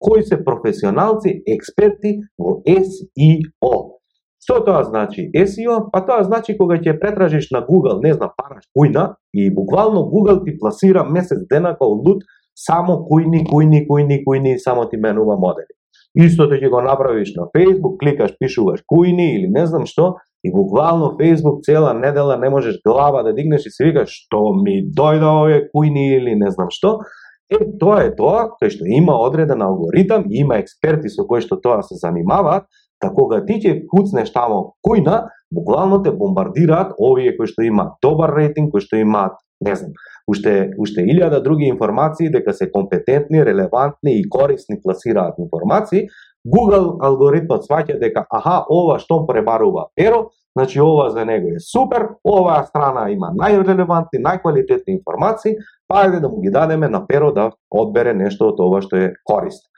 кои 0.03 0.25
се 0.27 0.41
професионалци, 0.45 1.37
експерти 1.47 2.17
во 2.37 2.57
SEO. 2.67 3.71
Што 4.43 4.59
тоа 4.67 4.83
значи 4.91 5.29
SEO? 5.31 5.77
Па 5.93 6.03
тоа 6.03 6.25
значи 6.27 6.57
кога 6.59 6.81
ќе 6.83 6.99
претражиш 6.99 7.53
на 7.55 7.63
Google, 7.63 8.01
не 8.03 8.17
знам, 8.19 8.35
параш 8.35 8.67
кујна 8.75 9.15
и 9.33 9.47
буквално 9.55 10.03
Google 10.11 10.43
ти 10.43 10.59
пласира 10.59 11.05
месец 11.05 11.47
дена 11.47 11.77
као 11.79 11.95
лут 11.95 12.27
само 12.59 12.99
кујни, 13.07 13.47
кујни, 13.47 13.87
кујни, 13.87 14.19
кујни 14.27 14.59
само 14.59 14.89
ти 14.91 14.99
менува 14.99 15.39
модели. 15.39 15.71
Истото 16.15 16.59
ќе 16.61 16.69
го 16.69 16.83
направиш 16.85 17.33
на 17.37 17.49
Facebook, 17.55 17.97
кликаш, 18.01 18.37
пишуваш 18.41 18.85
кујни 18.85 19.33
или 19.39 19.49
не 19.49 19.67
знам 19.67 19.87
што, 19.89 20.17
и 20.45 20.51
буквално 20.53 21.17
Facebook 21.21 21.63
цела 21.65 21.95
недела 21.95 22.37
не 22.37 22.51
можеш 22.51 22.81
глава 22.85 23.23
да 23.23 23.33
дигнеш 23.33 23.67
и 23.67 23.71
се 23.71 23.91
викаш 23.91 24.11
што 24.11 24.53
ми 24.53 24.83
дојде 24.85 25.29
овие 25.29 25.61
кујни 25.75 26.09
или 26.19 26.35
не 26.35 26.51
знам 26.51 26.71
што, 26.71 27.01
Е, 27.53 27.59
тоа 27.77 28.07
е 28.07 28.13
тоа, 28.17 28.47
кај 28.57 28.71
што 28.73 28.87
има 28.89 29.13
одреден 29.21 29.61
алгоритам, 29.61 30.23
има 30.31 30.57
експерти 30.57 31.11
со 31.13 31.27
кои 31.29 31.43
што 31.45 31.59
тоа 31.61 31.83
се 31.85 31.99
занимаваат, 32.01 32.65
Та 33.03 33.11
кога 33.11 33.41
ти 33.43 33.57
ќе 33.59 33.81
куцнеш 33.91 34.31
тамо 34.31 34.77
кујна, 34.87 35.27
буквално 35.51 35.99
те 36.05 36.13
бомбардираат 36.15 36.93
овие 37.03 37.33
кои 37.35 37.51
што 37.51 37.65
имаат 37.67 37.97
добар 38.05 38.31
рейтинг, 38.37 38.71
кои 38.71 38.85
што 38.85 39.01
имаат, 39.03 39.35
не 39.65 39.75
знам, 39.77 39.93
уште 40.29 40.73
уште 40.79 41.05
илјада 41.07 41.43
други 41.43 41.71
информации 41.71 42.31
дека 42.31 42.53
се 42.53 42.71
компетентни, 42.71 43.45
релевантни 43.45 44.19
и 44.21 44.29
корисни 44.29 44.81
класираат 44.83 45.39
информации, 45.39 46.07
Google 46.43 46.97
алгоритмот 47.07 47.67
сваќа 47.69 47.99
дека 48.01 48.25
аха, 48.31 48.63
ова 48.69 48.99
што 48.99 49.23
пребарува 49.27 49.87
перо, 49.95 50.31
значи 50.57 50.81
ова 50.81 51.09
за 51.11 51.25
него 51.25 51.55
е 51.55 51.61
супер, 51.63 52.09
оваа 52.25 52.65
страна 52.67 53.09
има 53.11 53.31
најрелевантни, 53.39 54.19
најквалитетни 54.19 54.99
информации, 54.99 55.55
па 55.89 56.03
ајде 56.05 56.21
да 56.21 56.29
му 56.29 56.41
ги 56.43 56.51
дадеме 56.51 56.89
на 56.89 57.07
перо 57.07 57.31
да 57.33 57.51
одбере 57.71 58.15
нешто 58.15 58.51
од 58.51 58.61
ова 58.61 58.83
што 58.83 58.99
е 58.99 59.13
корисно. 59.25 59.69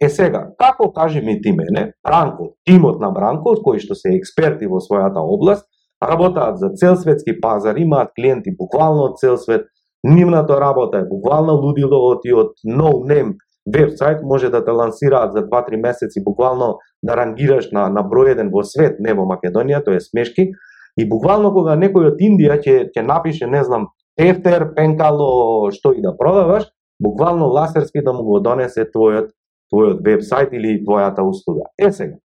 Е 0.00 0.08
сега, 0.08 0.48
како 0.58 0.90
кажи 0.92 1.20
ми 1.20 1.40
ти 1.42 1.52
мене, 1.52 1.92
Бранко, 2.04 2.54
тимот 2.64 3.00
на 3.00 3.12
Бранко, 3.12 3.54
кои 3.62 3.78
што 3.78 3.94
се 3.94 4.16
експерти 4.16 4.66
во 4.66 4.80
својата 4.82 5.22
област, 5.22 5.68
работаат 6.08 6.58
за 6.58 6.68
цел 6.68 6.96
светски 6.96 7.40
пазар, 7.40 7.76
имаат 7.76 8.12
клиенти 8.16 8.50
буквално 8.58 9.08
од 9.10 9.18
цел 9.18 9.36
свет, 9.36 9.66
нивната 10.04 10.60
работа 10.60 10.98
е 10.98 11.08
буквално 11.08 11.52
лудило 11.52 11.98
од 12.10 12.24
и 12.24 12.32
од 12.32 12.52
no 12.66 12.92
name 13.08 13.34
вебсайт 13.66 14.22
може 14.22 14.50
да 14.50 14.64
те 14.64 14.70
лансираат 14.70 15.32
за 15.32 15.42
2-3 15.48 15.82
месеци 15.82 16.24
буквално 16.24 16.78
да 17.02 17.16
рангираш 17.16 17.70
на, 17.72 17.88
на 17.88 18.04
број 18.04 18.32
еден 18.32 18.50
во 18.52 18.62
свет, 18.64 19.00
не 19.00 19.14
во 19.14 19.24
Македонија, 19.24 19.84
тоа 19.84 19.96
е 19.96 20.00
смешки. 20.00 20.50
И 20.96 21.08
буквално 21.08 21.50
кога 21.52 21.76
некој 21.76 22.12
од 22.12 22.20
Индија 22.20 22.60
ќе 22.60 22.90
ќе 22.92 23.02
напише, 23.02 23.46
не 23.46 23.64
знам, 23.64 23.88
тефтер, 24.16 24.74
пенкало, 24.76 25.70
што 25.72 25.94
и 25.96 26.02
да 26.02 26.14
продаваш, 26.16 26.68
буквално 27.02 27.48
ласерски 27.48 28.04
да 28.04 28.12
му 28.12 28.22
го 28.22 28.40
донесе 28.40 28.84
твојот 28.84 29.32
твојот 29.72 30.04
вебсайт 30.04 30.52
или 30.52 30.84
твојата 30.84 31.24
услуга. 31.24 31.66
Е 31.78 31.90
сега, 31.90 32.16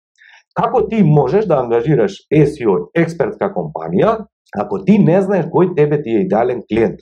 како 0.54 0.86
ти 0.88 1.02
можеш 1.02 1.46
да 1.46 1.60
ангажираш 1.62 2.12
SEO 2.32 2.90
експертска 2.94 3.52
компанија, 3.54 4.24
ако 4.56 4.84
ти 4.84 4.98
не 4.98 5.20
знаеш 5.22 5.46
кој 5.52 5.74
тебе 5.76 6.02
ти 6.02 6.16
е 6.16 6.24
идеален 6.26 6.62
клиент? 6.68 7.00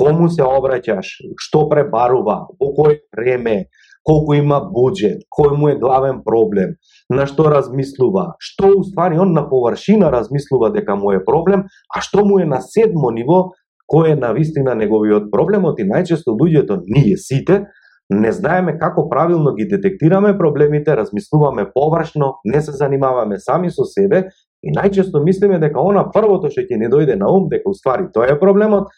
кому 0.00 0.28
се 0.32 0.46
обраќаш, 0.46 1.12
што 1.40 1.66
пребарува, 1.70 2.44
во 2.60 2.72
кој 2.76 3.00
време, 3.16 3.56
колку 4.06 4.36
има 4.38 4.60
буџет, 4.72 5.26
кој 5.28 5.56
му 5.58 5.68
е 5.68 5.78
главен 5.80 6.22
проблем, 6.24 6.76
на 7.12 7.26
што 7.28 7.50
размислува, 7.52 8.34
што 8.40 8.72
уствари 8.78 9.20
он 9.20 9.34
на 9.36 9.44
површина 9.50 10.10
размислува 10.12 10.70
дека 10.76 10.96
му 10.96 11.12
е 11.12 11.24
проблем, 11.24 11.66
а 11.94 12.00
што 12.00 12.24
му 12.24 12.38
е 12.40 12.48
на 12.48 12.62
седмо 12.64 13.12
ниво, 13.16 13.50
кој 13.90 14.14
е 14.14 14.16
на 14.16 14.32
вистина 14.32 14.74
неговиот 14.78 15.30
проблемот 15.34 15.80
и 15.80 15.88
најчесто 15.88 16.36
луѓето, 16.38 16.80
ние 16.86 17.18
сите, 17.18 17.66
не 18.10 18.32
знаеме 18.32 18.78
како 18.78 19.08
правилно 19.08 19.54
ги 19.54 19.68
детектираме 19.70 20.38
проблемите, 20.38 20.96
размислуваме 20.96 21.70
површно, 21.74 22.34
не 22.44 22.60
се 22.60 22.72
занимаваме 22.72 23.38
сами 23.38 23.70
со 23.70 23.86
себе 23.86 24.24
и 24.62 24.72
најчесто 24.74 25.22
мислиме 25.24 25.60
дека 25.62 25.80
она 25.80 26.04
првото 26.10 26.50
што 26.50 26.66
ќе 26.66 26.78
ни 26.80 26.90
дојде 26.90 27.16
на 27.20 27.30
ум 27.30 27.48
дека 27.48 27.70
уствари 27.70 28.10
тоа 28.12 28.26
е 28.32 28.38
проблемот, 28.38 28.90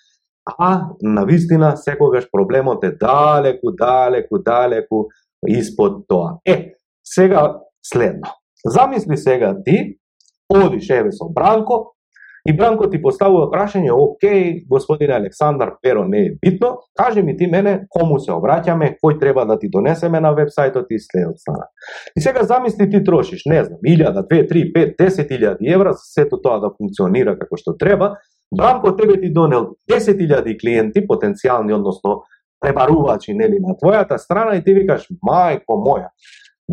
а 0.59 0.89
на 1.03 1.25
вистина 1.25 1.77
секогаш 1.77 2.27
проблемот 2.33 2.85
е 2.85 2.97
далеку, 2.97 3.75
далеку, 3.77 4.39
далеку 4.39 5.07
испод 5.47 6.07
тоа. 6.09 6.39
Е, 6.47 6.75
сега 7.05 7.61
следно. 7.83 8.33
Замисли 8.65 9.17
сега 9.17 9.55
ти, 9.65 9.99
одиш 10.49 10.91
еве 10.91 11.13
со 11.13 11.29
Бранко, 11.29 11.92
и 12.49 12.53
Бранко 12.57 12.89
ти 12.91 12.99
поставува 13.03 13.47
прашање, 13.51 13.93
окей, 13.95 14.65
господин 14.71 15.13
Александар, 15.15 15.77
перо 15.83 16.05
не 16.09 16.25
е 16.27 16.31
битно, 16.43 16.79
кажи 16.99 17.23
ми 17.23 17.37
ти 17.37 17.47
мене 17.47 17.85
кому 17.91 18.19
се 18.19 18.33
обраќаме, 18.33 18.97
кој 18.99 19.21
треба 19.21 19.45
да 19.47 19.59
ти 19.59 19.69
донесеме 19.71 20.21
на 20.21 20.35
вебсајтот 20.35 20.91
и 20.91 20.99
следот 20.99 21.39
стана. 21.39 21.69
И 22.17 22.21
сега 22.21 22.43
замисли 22.43 22.91
ти 22.91 23.05
трошиш, 23.05 23.43
не 23.47 23.65
знам, 23.65 23.79
1000, 23.87 24.27
2, 24.31 24.51
3, 24.51 24.73
5, 24.75 24.97
10 24.99 25.31
000 25.31 25.75
евра 25.75 25.93
за 25.93 26.03
сето 26.03 26.41
тоа 26.43 26.59
да 26.61 26.73
функционира 26.77 27.39
како 27.39 27.57
што 27.57 27.77
треба, 27.79 28.17
Бранко 28.53 28.97
тебе 28.97 29.21
ти 29.21 29.33
донел 29.33 29.77
10.000 29.91 30.61
клиенти, 30.61 31.07
потенцијални, 31.09 31.73
односно 31.73 32.23
пребарувачи 32.61 33.35
нели, 33.35 33.59
на 33.61 33.75
твојата 33.81 34.19
страна 34.19 34.57
и 34.57 34.65
ти 34.65 34.75
викаш, 34.75 35.09
мајко 35.25 35.79
моја, 35.81 36.13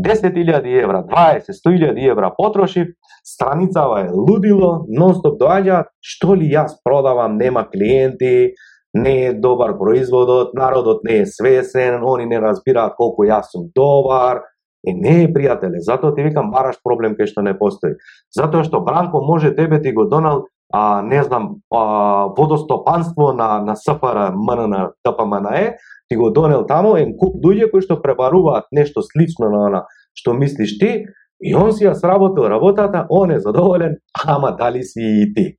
10.000 0.06 0.84
евра, 0.84 1.04
20, 1.04 1.52
100.000 1.66 2.12
евра 2.12 2.32
потрошив, 2.38 2.88
страницава 3.24 4.02
е 4.02 4.12
лудило, 4.12 4.86
нонстоп 4.88 5.40
доаѓаат, 5.42 5.92
што 6.02 6.36
ли 6.36 6.52
јас 6.54 6.78
продавам, 6.84 7.38
нема 7.38 7.68
клиенти, 7.70 8.54
не 8.94 9.16
е 9.26 9.34
добар 9.34 9.78
производот, 9.78 10.54
народот 10.54 11.04
не 11.04 11.22
е 11.22 11.26
свесен, 11.26 12.02
они 12.04 12.26
не 12.26 12.40
разбираат 12.42 12.96
колку 12.98 13.28
јас 13.28 13.52
сум 13.52 13.70
добар, 13.76 14.42
Е, 14.88 14.94
не 14.96 15.24
е 15.24 15.28
пријателе, 15.28 15.82
затоа 15.84 16.16
ти 16.16 16.24
викам 16.24 16.52
бараш 16.54 16.78
проблем 16.84 17.18
кај 17.20 17.28
што 17.28 17.44
не 17.44 17.52
постои. 17.58 17.98
Затоа 18.32 18.64
што 18.64 18.80
Бранко 18.80 19.20
може 19.22 19.52
тебе 19.56 19.82
ти 19.84 19.92
го 19.92 20.06
донал 20.08 20.46
а, 20.72 21.02
не 21.02 21.24
знам, 21.24 21.56
а, 21.74 22.28
водостопанство 22.38 23.34
на, 23.34 23.60
на 23.60 23.76
СФР, 23.76 24.32
МНН, 24.36 24.94
ТПМНЕ, 25.04 25.78
ти 26.10 26.16
го 26.16 26.32
донел 26.32 26.66
таму, 26.66 26.96
ен 26.98 27.14
куп 27.18 27.38
луѓе 27.44 27.70
кои 27.72 27.86
што 27.86 28.02
пребаруваат 28.02 28.70
нешто 28.72 29.02
слично 29.06 29.50
на 29.50 29.66
она 29.68 29.82
што 30.18 30.34
мислиш 30.34 30.78
ти, 30.80 31.06
и 31.40 31.56
он 31.56 31.72
си 31.72 31.86
ја 31.86 31.94
сработил 31.94 32.50
работата, 32.50 33.06
он 33.10 33.32
е 33.32 33.40
задоволен, 33.40 33.98
ама 34.28 34.56
дали 34.58 34.84
си 34.84 35.02
и 35.02 35.34
ти. 35.34 35.56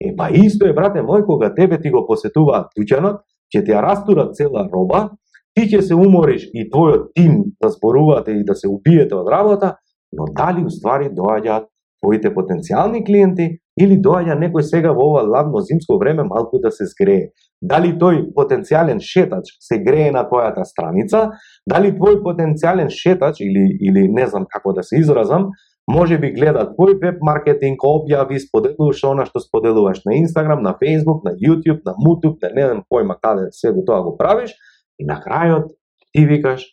Е, 0.00 0.14
па 0.16 0.30
исто 0.30 0.66
е, 0.66 0.72
брате 0.72 1.02
мој, 1.02 1.24
кога 1.26 1.50
тебе 1.54 1.80
ти 1.80 1.90
го 1.90 2.06
посетуваат 2.06 2.70
дуќанот, 2.78 3.24
ќе 3.52 3.64
ти 3.64 3.74
ја 3.74 3.82
растурат 3.82 4.36
цела 4.38 4.68
роба, 4.72 5.10
ти 5.54 5.66
ќе 5.66 5.82
се 5.82 5.98
умориш 5.98 6.46
и 6.54 6.68
твојот 6.70 7.10
тим 7.14 7.42
да 7.60 7.68
зборувате 7.68 8.38
и 8.38 8.44
да 8.44 8.54
се 8.54 8.68
убиете 8.68 9.18
од 9.18 9.28
работа, 9.28 9.76
но 10.12 10.30
дали 10.30 10.64
уствари 10.64 11.10
доаѓаат 11.10 11.66
твоите 12.00 12.30
потенцијални 12.30 13.04
клиенти 13.04 13.58
или 13.78 13.98
доаѓа 14.02 14.34
некој 14.40 14.64
сега 14.66 14.92
во 14.96 15.06
ова 15.12 15.22
ладно 15.28 15.60
зимско 15.62 15.98
време 16.00 16.24
малку 16.26 16.58
да 16.62 16.70
се 16.74 16.86
згрее. 16.90 17.30
Дали 17.62 17.92
тој 18.00 18.20
потенцијален 18.34 19.00
шетач 19.02 19.50
се 19.62 19.78
грее 19.82 20.10
на 20.14 20.24
твојата 20.26 20.64
страница, 20.66 21.30
дали 21.68 21.92
твој 21.94 22.20
потенцијален 22.26 22.90
шетач 22.90 23.40
или 23.40 23.66
или 23.88 24.06
не 24.08 24.26
знам 24.26 24.46
како 24.50 24.72
да 24.72 24.82
се 24.82 24.98
изразам, 24.98 25.50
може 25.90 26.18
би 26.18 26.32
гледа 26.34 26.66
твој 26.74 26.98
веб 27.02 27.22
маркетинг, 27.22 27.82
објави, 27.82 28.38
споделуваш 28.42 29.04
она 29.04 29.26
што 29.26 29.40
споделуваш 29.40 30.04
на 30.06 30.18
Инстаграм, 30.18 30.62
на 30.62 30.74
Facebook, 30.82 31.24
на 31.24 31.34
YouTube, 31.34 31.82
на 31.86 31.94
Мутуб, 31.98 32.42
на 32.42 32.50
не 32.54 32.66
знам 32.66 32.84
појма 32.90 33.18
каде 33.22 33.48
се 33.50 33.72
го 33.72 33.84
тоа 33.86 34.02
го 34.02 34.16
правиш 34.16 34.54
и 34.98 35.04
на 35.04 35.22
крајот 35.22 35.74
ти 36.12 36.26
викаш 36.26 36.66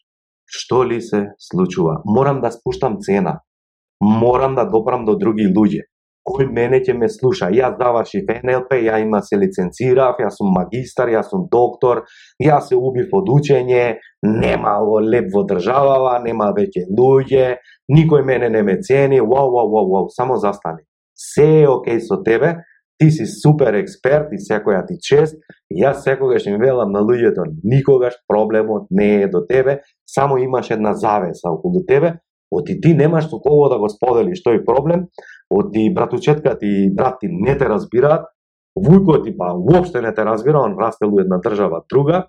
што 0.46 0.86
ли 0.86 1.02
се 1.02 1.34
случува? 1.40 2.02
Морам 2.06 2.42
да 2.42 2.52
спуштам 2.52 2.98
цена. 3.02 3.42
Морам 4.02 4.56
да 4.56 4.66
допрам 4.70 5.06
до 5.06 5.16
други 5.18 5.48
луѓе 5.50 5.86
кој 6.26 6.50
мене 6.52 6.82
ќе 6.82 6.96
ме 6.98 7.10
слуша. 7.10 7.52
Јас 7.54 7.78
завршив 7.80 8.30
НЛП, 8.44 8.80
ја 8.82 9.00
има 9.04 9.22
се 9.22 9.38
лиценцирав, 9.38 10.18
јас 10.20 10.40
сум 10.40 10.54
магистар, 10.56 11.12
јас 11.14 11.30
сум 11.30 11.46
доктор, 11.52 12.04
јас 12.42 12.72
се 12.72 12.76
убив 12.76 13.14
од 13.14 13.30
учење, 13.30 13.86
нема 14.26 14.78
леп 15.06 15.30
во 15.34 15.46
државава, 15.46 16.18
нема 16.26 16.52
веќе 16.58 16.88
луѓе, 16.90 17.58
никој 17.94 18.26
мене 18.26 18.50
не 18.50 18.64
ме 18.64 18.80
цени, 18.82 19.22
вау, 19.22 19.52
вау, 19.54 19.70
вау, 19.74 19.92
вау, 19.94 20.10
само 20.10 20.38
застани. 20.42 20.88
Се 21.16 21.62
е 21.62 21.68
окей 21.70 22.02
со 22.02 22.22
тебе, 22.24 22.56
ти 22.98 23.12
си 23.12 23.26
супер 23.28 23.76
експерт 23.76 24.32
и 24.32 24.40
секоја 24.40 24.86
ти 24.88 24.98
чест, 25.04 25.36
и 25.70 25.84
јас 25.84 26.04
секогаш 26.04 26.48
им 26.48 26.58
велам 26.60 26.92
на 26.92 27.04
луѓето, 27.04 27.46
никогаш 27.64 28.16
проблемот 28.28 28.88
не 28.90 29.22
е 29.22 29.28
до 29.28 29.46
тебе, 29.48 29.82
само 30.08 30.38
имаш 30.38 30.72
една 30.72 30.94
завеса 30.94 31.52
околу 31.52 31.84
тебе, 31.88 32.16
оти 32.52 32.80
ти 32.82 32.94
немаш 32.94 33.30
со 33.30 33.40
кого 33.40 33.70
да 33.70 33.80
го 33.80 33.90
споделиш 33.90 34.44
тој 34.46 34.64
проблем, 34.66 35.08
од 35.50 35.74
ти 35.74 35.90
братучетката 35.94 36.66
и 36.66 36.94
брат 36.96 37.20
ти 37.22 37.28
не 37.32 37.58
те 37.58 37.70
разбираат, 37.70 38.26
вујкот 38.76 39.24
ти 39.24 39.36
па 39.38 39.54
уопште 39.54 40.02
не 40.02 40.14
те 40.14 40.26
разбира, 40.26 40.60
он 40.60 40.76
расте 40.80 41.06
у 41.06 41.20
една 41.20 41.40
држава 41.40 41.84
друга, 41.90 42.28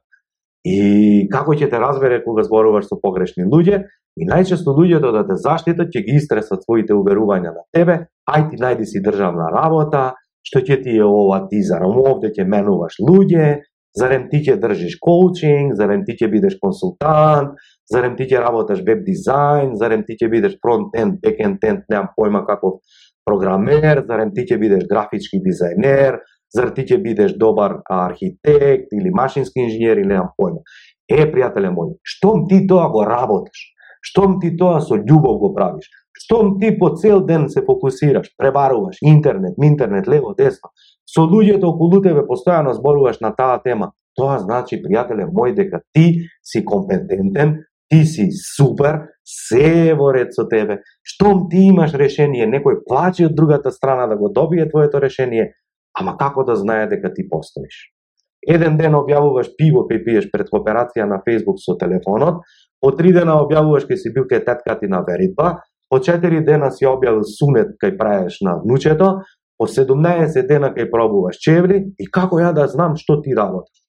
и 0.66 1.28
како 1.30 1.54
ќе 1.54 1.70
те 1.70 1.78
разбере 1.78 2.22
кога 2.24 2.42
зборуваш 2.42 2.88
со 2.90 2.98
погрешни 3.02 3.46
луѓе, 3.46 3.84
и 4.16 4.26
најчесто 4.26 4.74
луѓето 4.74 5.12
да 5.14 5.22
те 5.28 5.36
заштитат 5.38 5.92
ќе 5.94 6.04
ги 6.06 6.16
истресат 6.20 6.64
своите 6.64 6.94
уверувања 6.96 7.52
на 7.54 7.64
тебе, 7.74 8.06
ај 8.26 8.50
ти 8.50 8.60
најди 8.62 8.86
си 8.88 9.02
државна 9.04 9.50
работа, 9.54 10.14
што 10.46 10.62
ќе 10.62 10.82
ти 10.82 10.96
е 10.96 11.06
ова, 11.06 11.44
ти 11.50 11.62
зарам 11.62 11.98
овде 12.02 12.32
ќе 12.34 12.46
менуваш 12.48 12.98
луѓе, 13.02 13.62
зарем 13.96 14.28
ти 14.30 14.42
ќе 14.44 14.58
држиш 14.60 14.98
коучинг, 15.02 15.74
зарем 15.78 16.04
ти 16.06 16.16
ќе 16.18 16.28
бидеш 16.32 16.58
консултант, 16.62 17.56
зарем 17.90 18.16
ти 18.18 18.26
ќе 18.28 18.42
работаш 18.44 18.82
веб 18.86 19.04
дизајн, 19.06 19.74
зарем 19.80 20.04
ти 20.06 20.18
ќе 20.18 20.30
бидеш 20.32 20.58
фронт-енд, 20.62 21.20
бек-енд, 21.22 21.62
немам 21.62 22.10
појма 22.18 22.44
како 22.48 22.80
програмер, 23.26 24.04
зарем 24.08 24.32
ти 24.34 24.46
ќе 24.46 24.58
бидеш 24.62 24.86
графички 24.90 25.40
дизајнер, 25.42 26.20
зар 26.54 26.72
ти 26.76 26.86
ќе 26.86 27.00
бидеш 27.02 27.36
добар 27.40 27.80
архитект 27.90 28.92
или 28.94 29.10
машински 29.14 29.66
инженер 29.66 30.02
или 30.02 30.12
немам 30.14 30.32
појма. 30.38 30.62
Е, 31.10 31.26
пријателе 31.30 31.70
мој, 31.74 31.96
штом 32.02 32.46
ти 32.50 32.64
тоа 32.66 32.88
го 32.90 33.04
работиш, 33.06 33.70
штом 34.02 34.40
ти 34.42 34.56
тоа 34.56 34.80
со 34.80 34.98
љубов 34.98 35.38
го 35.42 35.52
правиш, 35.54 35.86
штом 36.18 36.56
ти 36.60 36.72
по 36.78 36.90
цел 36.96 37.20
ден 37.26 37.48
се 37.48 37.62
фокусираш, 37.66 38.32
пребаруваш 38.38 38.96
интернет, 39.02 39.54
интернет, 39.62 40.08
лево, 40.08 40.34
десно, 40.38 40.70
со 41.06 41.26
луѓето 41.26 41.70
околу 41.74 42.02
тебе 42.02 42.26
постојано 42.26 42.74
зборуваш 42.74 43.20
на 43.20 43.34
таа 43.34 43.60
тема, 43.62 43.92
тоа 44.18 44.38
значи, 44.42 44.80
пријателе 44.82 45.28
мој, 45.30 45.54
дека 45.54 45.82
ти 45.94 46.26
си 46.42 46.64
компетентен, 46.64 47.58
ти 47.88 48.04
си 48.04 48.28
супер, 48.56 49.00
се 49.24 49.90
е 49.90 49.94
во 49.94 50.12
ред 50.14 50.34
со 50.34 50.46
тебе. 50.48 50.80
Штом 51.02 51.46
ти 51.50 51.66
имаш 51.70 51.94
решение, 51.94 52.46
некој 52.46 52.82
плаче 52.86 53.26
од 53.26 53.34
другата 53.34 53.70
страна 53.70 54.06
да 54.06 54.16
го 54.16 54.28
добие 54.28 54.68
твоето 54.68 55.00
решение, 55.00 55.52
ама 55.98 56.16
како 56.18 56.44
да 56.44 56.56
знае 56.56 56.86
дека 56.86 57.12
ти 57.14 57.28
постоиш? 57.28 57.92
Еден 58.46 58.76
ден 58.78 58.94
објавуваш 58.94 59.54
пиво 59.58 59.86
кај 59.90 60.04
пиеш 60.04 60.30
пред 60.30 60.50
кооперација 60.50 61.06
на 61.06 61.22
Facebook 61.26 61.58
со 61.62 61.74
телефонот, 61.78 62.42
по 62.80 62.92
три 62.94 63.12
дена 63.12 63.40
објавуваш 63.42 63.86
кај 63.86 63.98
си 64.02 64.12
бил 64.14 64.26
кај 64.30 64.44
тетка 64.46 64.78
ти 64.78 64.86
на 64.86 65.02
веритба, 65.06 65.62
по 65.88 65.98
четири 65.98 66.44
дена 66.44 66.70
си 66.70 66.86
објавил 66.86 67.22
сунет 67.26 67.74
кај 67.82 67.96
праеш 67.98 68.40
на 68.42 68.58
внучето, 68.62 69.22
по 69.58 69.66
17 69.66 70.46
дена 70.46 70.70
кај 70.74 70.90
пробуваш 70.90 71.38
чевли 71.42 71.82
и 71.98 72.06
како 72.06 72.38
ја 72.38 72.52
да 72.54 72.68
знам 72.68 72.96
што 72.96 73.20
ти 73.22 73.34
работиш? 73.34 73.82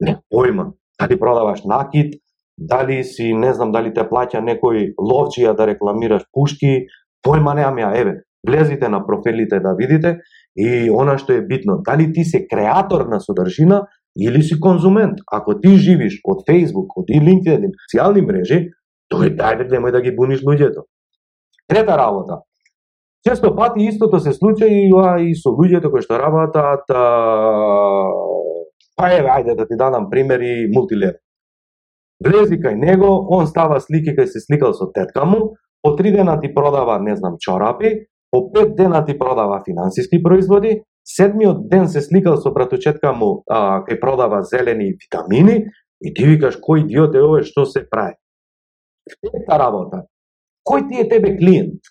Не 0.00 0.18
појма. 0.32 0.72
Дали 1.00 1.18
продаваш 1.18 1.64
накид, 1.64 2.21
дали 2.58 3.04
си, 3.04 3.32
не 3.34 3.54
знам, 3.54 3.72
дали 3.72 3.92
те 3.94 4.04
плаќа 4.08 4.42
некој 4.44 4.92
ловчија 4.98 5.56
да 5.56 5.66
рекламираш 5.66 6.26
пушки, 6.32 6.86
појма 7.26 7.54
неам 7.56 7.78
ја, 7.80 7.94
еве, 7.96 8.14
влезите 8.46 8.88
на 8.88 9.06
профилите 9.06 9.60
да 9.60 9.74
видите 9.78 10.18
и 10.56 10.90
она 10.90 11.16
што 11.18 11.32
е 11.32 11.42
битно, 11.46 11.80
дали 11.84 12.12
ти 12.12 12.24
се 12.24 12.46
креатор 12.46 13.06
на 13.06 13.20
содржина 13.20 13.86
или 14.18 14.42
си 14.42 14.60
конзумент. 14.60 15.18
Ако 15.32 15.60
ти 15.60 15.76
живиш 15.76 16.20
од 16.24 16.44
Facebook, 16.48 16.92
од 16.96 17.08
LinkedIn, 17.08 17.72
социјални 17.86 18.24
мрежи, 18.26 18.68
тој 19.12 19.36
дајде 19.38 19.70
немој 19.72 19.92
да 19.92 20.02
ги 20.04 20.12
буниш 20.16 20.42
луѓето. 20.44 20.84
Трета 21.68 21.96
работа. 21.96 22.42
Често 23.28 23.54
пати 23.56 23.86
истото 23.86 24.20
се 24.20 24.32
случува 24.32 25.20
и, 25.20 25.30
и 25.30 25.34
со 25.34 25.54
луѓето 25.54 25.90
кои 25.90 26.02
што 26.02 26.18
работат 26.18 26.84
па 28.98 29.08
еве, 29.08 29.30
ајде 29.30 29.56
да 29.56 29.66
ти 29.66 29.78
дадам 29.78 30.10
примери 30.10 30.68
мултилер. 30.74 31.21
Влези 32.22 32.58
кај 32.60 32.76
него, 32.78 33.26
он 33.30 33.46
става 33.46 33.80
слики 33.80 34.14
кај 34.14 34.26
се 34.26 34.40
сликал 34.40 34.74
со 34.74 34.90
тетка 34.94 35.24
му, 35.24 35.56
по 35.82 35.96
три 35.96 36.12
дена 36.12 36.40
ти 36.40 36.54
продава, 36.54 36.98
не 37.00 37.16
знам, 37.16 37.36
чорапи, 37.40 38.06
по 38.30 38.52
пет 38.52 38.76
дена 38.76 39.04
ти 39.04 39.18
продава 39.18 39.62
финансиски 39.64 40.22
производи, 40.22 40.82
седмиот 41.04 41.68
ден 41.68 41.88
се 41.88 42.00
сликал 42.00 42.36
со 42.36 42.52
братучетка 42.52 43.12
му 43.12 43.42
а, 43.50 43.82
кај 43.82 44.00
продава 44.00 44.42
зелени 44.42 44.94
витамини, 44.94 45.66
и 46.02 46.14
ти 46.14 46.26
викаш 46.26 46.58
кој 46.58 46.86
идиот 46.86 47.14
е 47.14 47.22
овој 47.22 47.42
што 47.46 47.66
се 47.66 47.82
прави. 47.88 48.14
Пета 49.22 49.58
работа. 49.58 50.06
Кој 50.66 50.88
ти 50.88 51.00
е 51.02 51.08
тебе 51.08 51.36
клиент? 51.38 51.82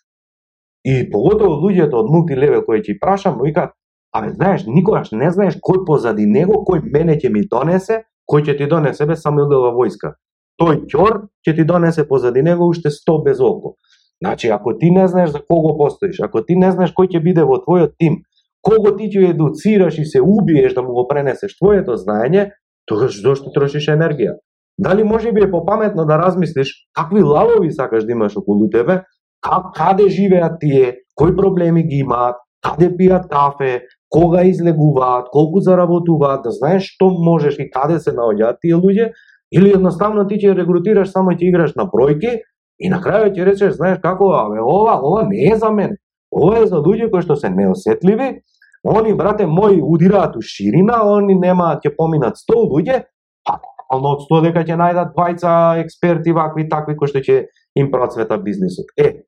И 0.84 1.10
поготово 1.12 1.60
луѓето 1.62 2.00
од 2.02 2.10
мултилевел 2.10 2.64
кои 2.66 2.82
ќе 2.82 2.98
прашам, 3.00 3.40
викаат, 3.44 3.76
абе 4.16 4.32
знаеш, 4.32 4.66
никогаш 4.68 5.12
не 5.12 5.30
знаеш 5.32 5.60
кој 5.60 5.84
позади 5.88 6.26
него, 6.26 6.64
кој 6.68 6.82
мене 6.88 7.20
ќе 7.20 7.32
ми 7.32 7.44
донесе, 7.48 8.04
кој 8.32 8.48
ќе 8.48 8.58
ти 8.58 8.68
донесе 8.72 9.06
бе 9.06 9.16
Самуилова 9.20 9.74
војска. 9.76 10.16
Тој 10.62 10.86
ќор 10.92 11.26
ќе 11.44 11.56
ти 11.58 11.66
донесе 11.68 12.08
позади 12.08 12.44
него 12.46 12.68
уште 12.70 12.90
100 12.90 13.24
без 13.26 13.40
око. 13.40 13.76
Значи, 14.24 14.48
ако 14.48 14.78
ти 14.78 14.92
не 14.92 15.08
знаеш 15.08 15.32
за 15.32 15.42
кого 15.42 15.78
постоиш, 15.78 16.20
ако 16.22 16.44
ти 16.46 16.56
не 16.56 16.72
знаеш 16.72 16.94
кој 16.98 17.10
ќе 17.12 17.24
биде 17.24 17.44
во 17.44 17.58
твојот 17.66 17.98
тим, 17.98 18.22
кого 18.62 18.94
ти 18.98 19.10
ќе 19.10 19.32
едуцираш 19.34 19.98
и 19.98 20.06
се 20.06 20.22
убиеш 20.22 20.74
да 20.78 20.84
му 20.86 20.94
го 20.94 21.08
пренесеш 21.10 21.58
твоето 21.58 21.98
знаење, 21.98 22.52
тогаш 22.86 23.18
зошто 23.22 23.52
трошиш 23.52 23.90
енергија? 23.90 24.38
Дали 24.78 25.04
може 25.04 25.32
би 25.32 25.42
е 25.44 25.52
попаметно 25.52 26.06
да 26.06 26.18
размислиш 26.18 26.74
какви 26.94 27.24
лавови 27.24 27.72
сакаш 27.72 28.06
да 28.06 28.12
имаш 28.12 28.38
околу 28.38 28.70
тебе, 28.70 29.02
как, 29.42 29.74
каде 29.76 30.10
живеат 30.10 30.60
тие, 30.60 30.96
кои 31.16 31.36
проблеми 31.36 31.84
ги 31.84 32.06
имаат, 32.06 32.36
каде 32.62 32.90
пијат 32.94 33.28
кафе, 33.30 33.82
кога 34.12 34.44
излегуваат, 34.44 35.30
колку 35.32 35.62
заработуваат, 35.64 36.44
да 36.44 36.52
знаеш 36.52 36.92
што 36.94 37.10
можеш 37.10 37.58
и 37.60 37.70
каде 37.72 38.00
се 38.00 38.12
наоѓаат 38.12 38.60
тие 38.62 38.76
луѓе, 38.76 39.12
или 39.52 39.72
едноставно 39.72 40.28
ти 40.28 40.40
ќе 40.40 40.56
регрутираш 40.58 41.12
само 41.12 41.32
ќе 41.32 41.48
играш 41.48 41.76
на 41.80 41.88
бројки 41.88 42.38
и 42.80 42.90
на 42.92 43.00
крајот 43.00 43.38
ќе 43.38 43.48
речеш, 43.48 43.76
знаеш 43.80 44.02
како, 44.04 44.34
абе, 44.36 44.60
ова, 44.60 45.00
ова 45.00 45.24
не 45.30 45.48
е 45.52 45.56
за 45.56 45.72
мене. 45.72 45.98
Ова 46.32 46.60
е 46.60 46.68
за 46.68 46.84
луѓе 46.84 47.10
кои 47.12 47.24
што 47.24 47.36
се 47.40 47.50
неосетливи, 47.50 48.42
они, 48.84 49.14
брате 49.14 49.46
мои, 49.46 49.82
удираат 49.82 50.36
у 50.36 50.42
ширина, 50.42 51.02
они 51.16 51.36
немаат, 51.40 51.86
ќе 51.86 51.96
поминат 51.96 52.40
100 52.40 52.62
луѓе, 52.68 53.04
па 53.48 53.60
нормално 53.92 54.16
од 54.18 54.28
100 54.28 54.42
дека 54.48 54.64
ќе 54.66 54.78
најдат 54.80 55.14
двајца 55.16 55.82
експерти 55.84 56.32
вакви 56.32 56.68
такви 56.70 56.96
кои 56.96 57.08
што 57.08 57.20
ќе 57.20 57.46
им 57.76 57.92
процвета 57.92 58.38
бизнисот. 58.38 58.88
Е, 58.98 59.24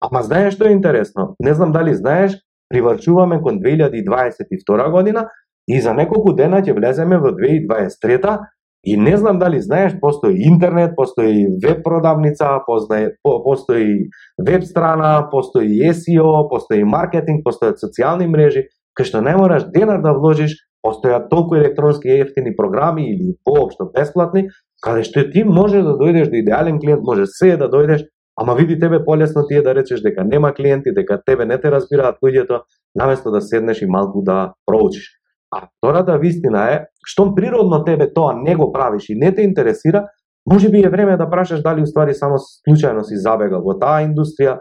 ама 0.00 0.22
знаеш 0.22 0.54
што 0.54 0.66
е 0.66 0.72
интересно? 0.72 1.34
Не 1.38 1.54
знам 1.54 1.72
дали 1.72 1.94
знаеш, 1.94 2.38
приврчуваме 2.68 3.40
кон 3.42 3.60
2022 3.60 4.90
година 4.90 5.28
и 5.68 5.80
за 5.80 5.94
неколку 5.94 6.32
дена 6.32 6.62
ќе 6.62 6.76
влеземе 6.76 7.18
во 7.18 7.32
2023 7.36 8.38
и 8.84 8.96
не 8.96 9.16
знам 9.16 9.38
дали 9.38 9.60
знаеш, 9.60 9.92
постои 10.00 10.36
интернет, 10.48 10.94
постои 10.96 11.46
веб 11.62 11.82
продавница, 11.84 12.60
постои, 12.66 13.08
постои 13.22 14.08
веб 14.38 14.64
страна, 14.64 15.28
постои 15.30 15.82
SEO, 15.90 16.48
постои 16.48 16.84
маркетинг, 16.84 17.42
постојат 17.44 17.82
социјални 17.82 18.28
мрежи, 18.30 18.68
кај 18.96 19.10
што 19.10 19.20
не 19.20 19.34
мораш 19.36 19.66
денар 19.74 20.00
да 20.02 20.14
вложиш, 20.14 20.54
постојат 20.86 21.28
толку 21.28 21.58
електронски 21.58 22.08
ефтини 22.08 22.54
програми 22.56 23.10
или 23.10 23.34
воопшто 23.46 23.90
бесплатни, 23.94 24.48
каде 24.82 25.02
што 25.02 25.26
ти 25.32 25.44
можеш 25.44 25.82
да 25.82 25.98
дојдеш 25.98 26.30
до 26.30 26.38
идеален 26.38 26.78
клиент, 26.78 27.02
можеш 27.02 27.34
се 27.34 27.56
да 27.56 27.68
дојдеш 27.68 28.06
Ама 28.40 28.54
види 28.54 28.78
тебе 28.78 29.04
полесно 29.04 29.46
ти 29.46 29.54
е 29.54 29.62
да 29.62 29.74
речеш 29.74 30.00
дека 30.00 30.24
нема 30.24 30.54
клиенти, 30.54 30.94
дека 30.94 31.22
тебе 31.26 31.44
не 31.44 31.58
те 31.60 31.70
разбираат 31.70 32.20
луѓето, 32.22 32.62
наместо 32.94 33.30
да 33.30 33.40
седнеш 33.40 33.82
и 33.82 33.86
малку 33.86 34.22
да 34.22 34.52
проучиш. 34.66 35.10
А 35.50 35.68
втората 35.78 36.18
вистина 36.18 36.72
е, 36.72 36.84
штом 37.06 37.34
природно 37.34 37.84
тебе 37.84 38.12
тоа 38.12 38.32
не 38.36 38.56
го 38.56 38.72
правиш 38.72 39.08
и 39.08 39.14
не 39.14 39.34
те 39.34 39.42
интересира, 39.42 40.06
може 40.52 40.70
би 40.70 40.80
е 40.80 40.88
време 40.88 41.16
да 41.16 41.30
прашаш 41.30 41.62
дали 41.62 41.82
уствари 41.82 42.14
само 42.14 42.36
случајно 42.38 43.02
си 43.02 43.16
забегал 43.16 43.64
во 43.64 43.74
таа 43.78 44.04
индустрија 44.06 44.58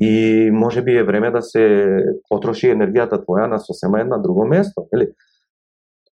и 0.00 0.50
може 0.52 0.82
би 0.82 0.96
е 0.96 1.04
време 1.04 1.30
да 1.30 1.42
се 1.42 1.62
потроши 2.30 2.72
енергијата 2.72 3.20
твоја 3.20 3.50
на 3.50 3.58
сосема 3.58 4.00
една 4.00 4.18
друго 4.18 4.46
место, 4.46 4.86
или? 4.94 5.10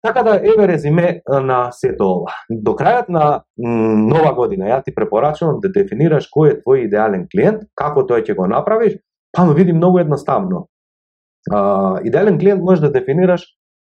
Така 0.04 0.22
да, 0.22 0.36
еве 0.36 0.68
резиме 0.68 1.20
на 1.28 1.70
сето 1.72 2.04
ова. 2.04 2.32
До 2.50 2.74
крајот 2.76 3.08
на 3.08 3.42
нова 3.56 4.34
година, 4.36 4.68
ја 4.68 4.82
ти 4.84 4.92
препорачувам 4.94 5.62
да 5.64 5.72
дефинираш 5.72 6.28
кој 6.28 6.52
е 6.52 6.60
твој 6.60 6.84
идеален 6.84 7.24
клиент, 7.32 7.64
како 7.74 8.04
тој 8.04 8.20
ќе 8.26 8.36
го 8.36 8.46
направиш, 8.46 8.98
Па 9.34 9.52
види 9.52 9.72
многу 9.72 9.98
едноставно. 9.98 10.68
А, 11.50 12.00
идеален 12.04 12.38
клиент 12.38 12.62
може 12.62 12.80
да 12.80 12.92
дефинираш 12.92 13.42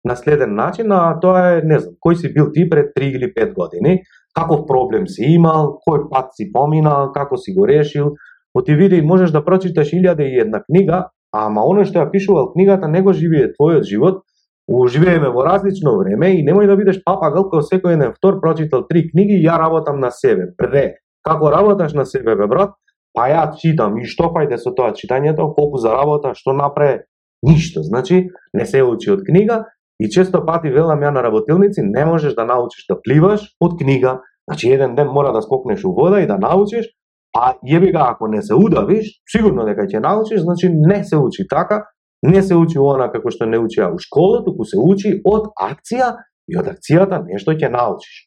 на 0.04 0.16
следен 0.16 0.56
начин, 0.56 0.92
а 0.92 1.20
тоа 1.20 1.58
е, 1.58 1.62
не 1.62 1.80
знам, 1.80 1.94
кој 2.02 2.14
си 2.14 2.34
бил 2.34 2.52
ти 2.54 2.70
пред 2.70 2.94
3 2.98 3.04
или 3.18 3.34
5 3.34 3.54
години, 3.54 4.02
каков 4.34 4.66
проблем 4.68 5.08
си 5.08 5.24
имал, 5.38 5.78
кој 5.88 6.10
пат 6.10 6.34
си 6.34 6.52
поминал, 6.54 7.12
како 7.12 7.38
си 7.38 7.54
го 7.54 7.68
решил. 7.68 8.16
Оти 8.58 8.76
види, 8.76 9.02
можеш 9.02 9.32
да 9.32 9.46
прочиташ 9.46 9.94
илјаде 9.94 10.26
и 10.26 10.40
една 10.42 10.64
книга, 10.64 11.10
ама 11.34 11.66
оно 11.66 11.86
што 11.86 12.02
ја 12.02 12.12
пишувал 12.12 12.54
книгата 12.54 12.88
не 12.88 13.02
го 13.02 13.14
живее 13.14 13.54
твојот 13.54 13.84
живот, 13.84 14.24
Живееме 14.68 15.30
во 15.30 15.44
различно 15.46 15.98
време 15.98 16.34
и 16.36 16.44
немој 16.46 16.68
да 16.68 16.76
бидеш 16.76 17.04
папагал 17.06 17.46
кој 17.52 17.62
секој 17.68 17.98
еден 17.98 18.14
втор 18.16 18.40
прочитал 18.42 18.86
три 18.90 19.10
книги 19.10 19.38
и 19.38 19.46
ја 19.46 19.60
работам 19.62 20.00
на 20.00 20.10
себе. 20.12 20.54
Пре, 20.58 21.02
како 21.24 21.52
работаш 21.54 21.94
на 21.94 22.06
себе, 22.06 22.36
бе 22.36 22.48
брат? 22.48 22.74
Па 23.14 23.30
ја 23.30 23.46
читам 23.56 23.98
и 24.02 24.06
што 24.10 24.32
фајде 24.34 24.58
со 24.58 24.74
тоа 24.76 24.92
читањето, 24.98 25.54
колку 25.56 25.78
заработа, 25.78 26.34
што 26.34 26.54
направи, 26.54 27.06
ништо. 27.46 27.84
Значи, 27.84 28.30
не 28.54 28.66
се 28.66 28.84
учи 28.84 29.12
од 29.12 29.24
книга 29.24 29.66
и 30.00 30.10
често 30.10 30.42
пати 30.46 30.74
велам 30.74 31.00
ја 31.00 31.14
на 31.14 31.24
работилници, 31.24 31.82
не 31.82 32.06
можеш 32.06 32.34
да 32.34 32.46
научиш 32.46 32.86
да 32.90 32.98
пливаш 33.02 33.56
од 33.62 33.78
книга. 33.80 34.22
Значи, 34.50 34.70
еден 34.70 34.96
ден 34.96 35.08
мора 35.08 35.32
да 35.34 35.42
скокнеш 35.42 35.86
у 35.86 35.94
вода 35.94 36.22
и 36.22 36.28
да 36.28 36.38
научиш, 36.38 36.90
а 37.38 37.54
јеби 37.64 37.92
га, 37.92 38.10
ако 38.12 38.28
не 38.28 38.42
се 38.42 38.56
удавиш, 38.56 39.22
сигурно 39.30 39.66
дека 39.66 39.88
ќе 39.88 40.02
научиш, 40.02 40.42
значи 40.42 40.70
не 40.72 41.04
се 41.04 41.18
учи 41.18 41.48
така, 41.50 41.86
не 42.26 42.42
се 42.44 42.56
учи 42.56 42.80
она 42.80 43.10
како 43.12 43.32
што 43.32 43.46
не 43.46 43.60
учиа 43.60 43.92
у 43.94 44.00
школа, 44.02 44.44
туку 44.46 44.66
се 44.66 44.78
учи 44.82 45.20
од 45.26 45.52
акција 45.56 46.16
и 46.50 46.58
од 46.58 46.68
акцијата 46.74 47.22
нешто 47.26 47.54
ќе 47.54 47.72
научиш. 47.72 48.26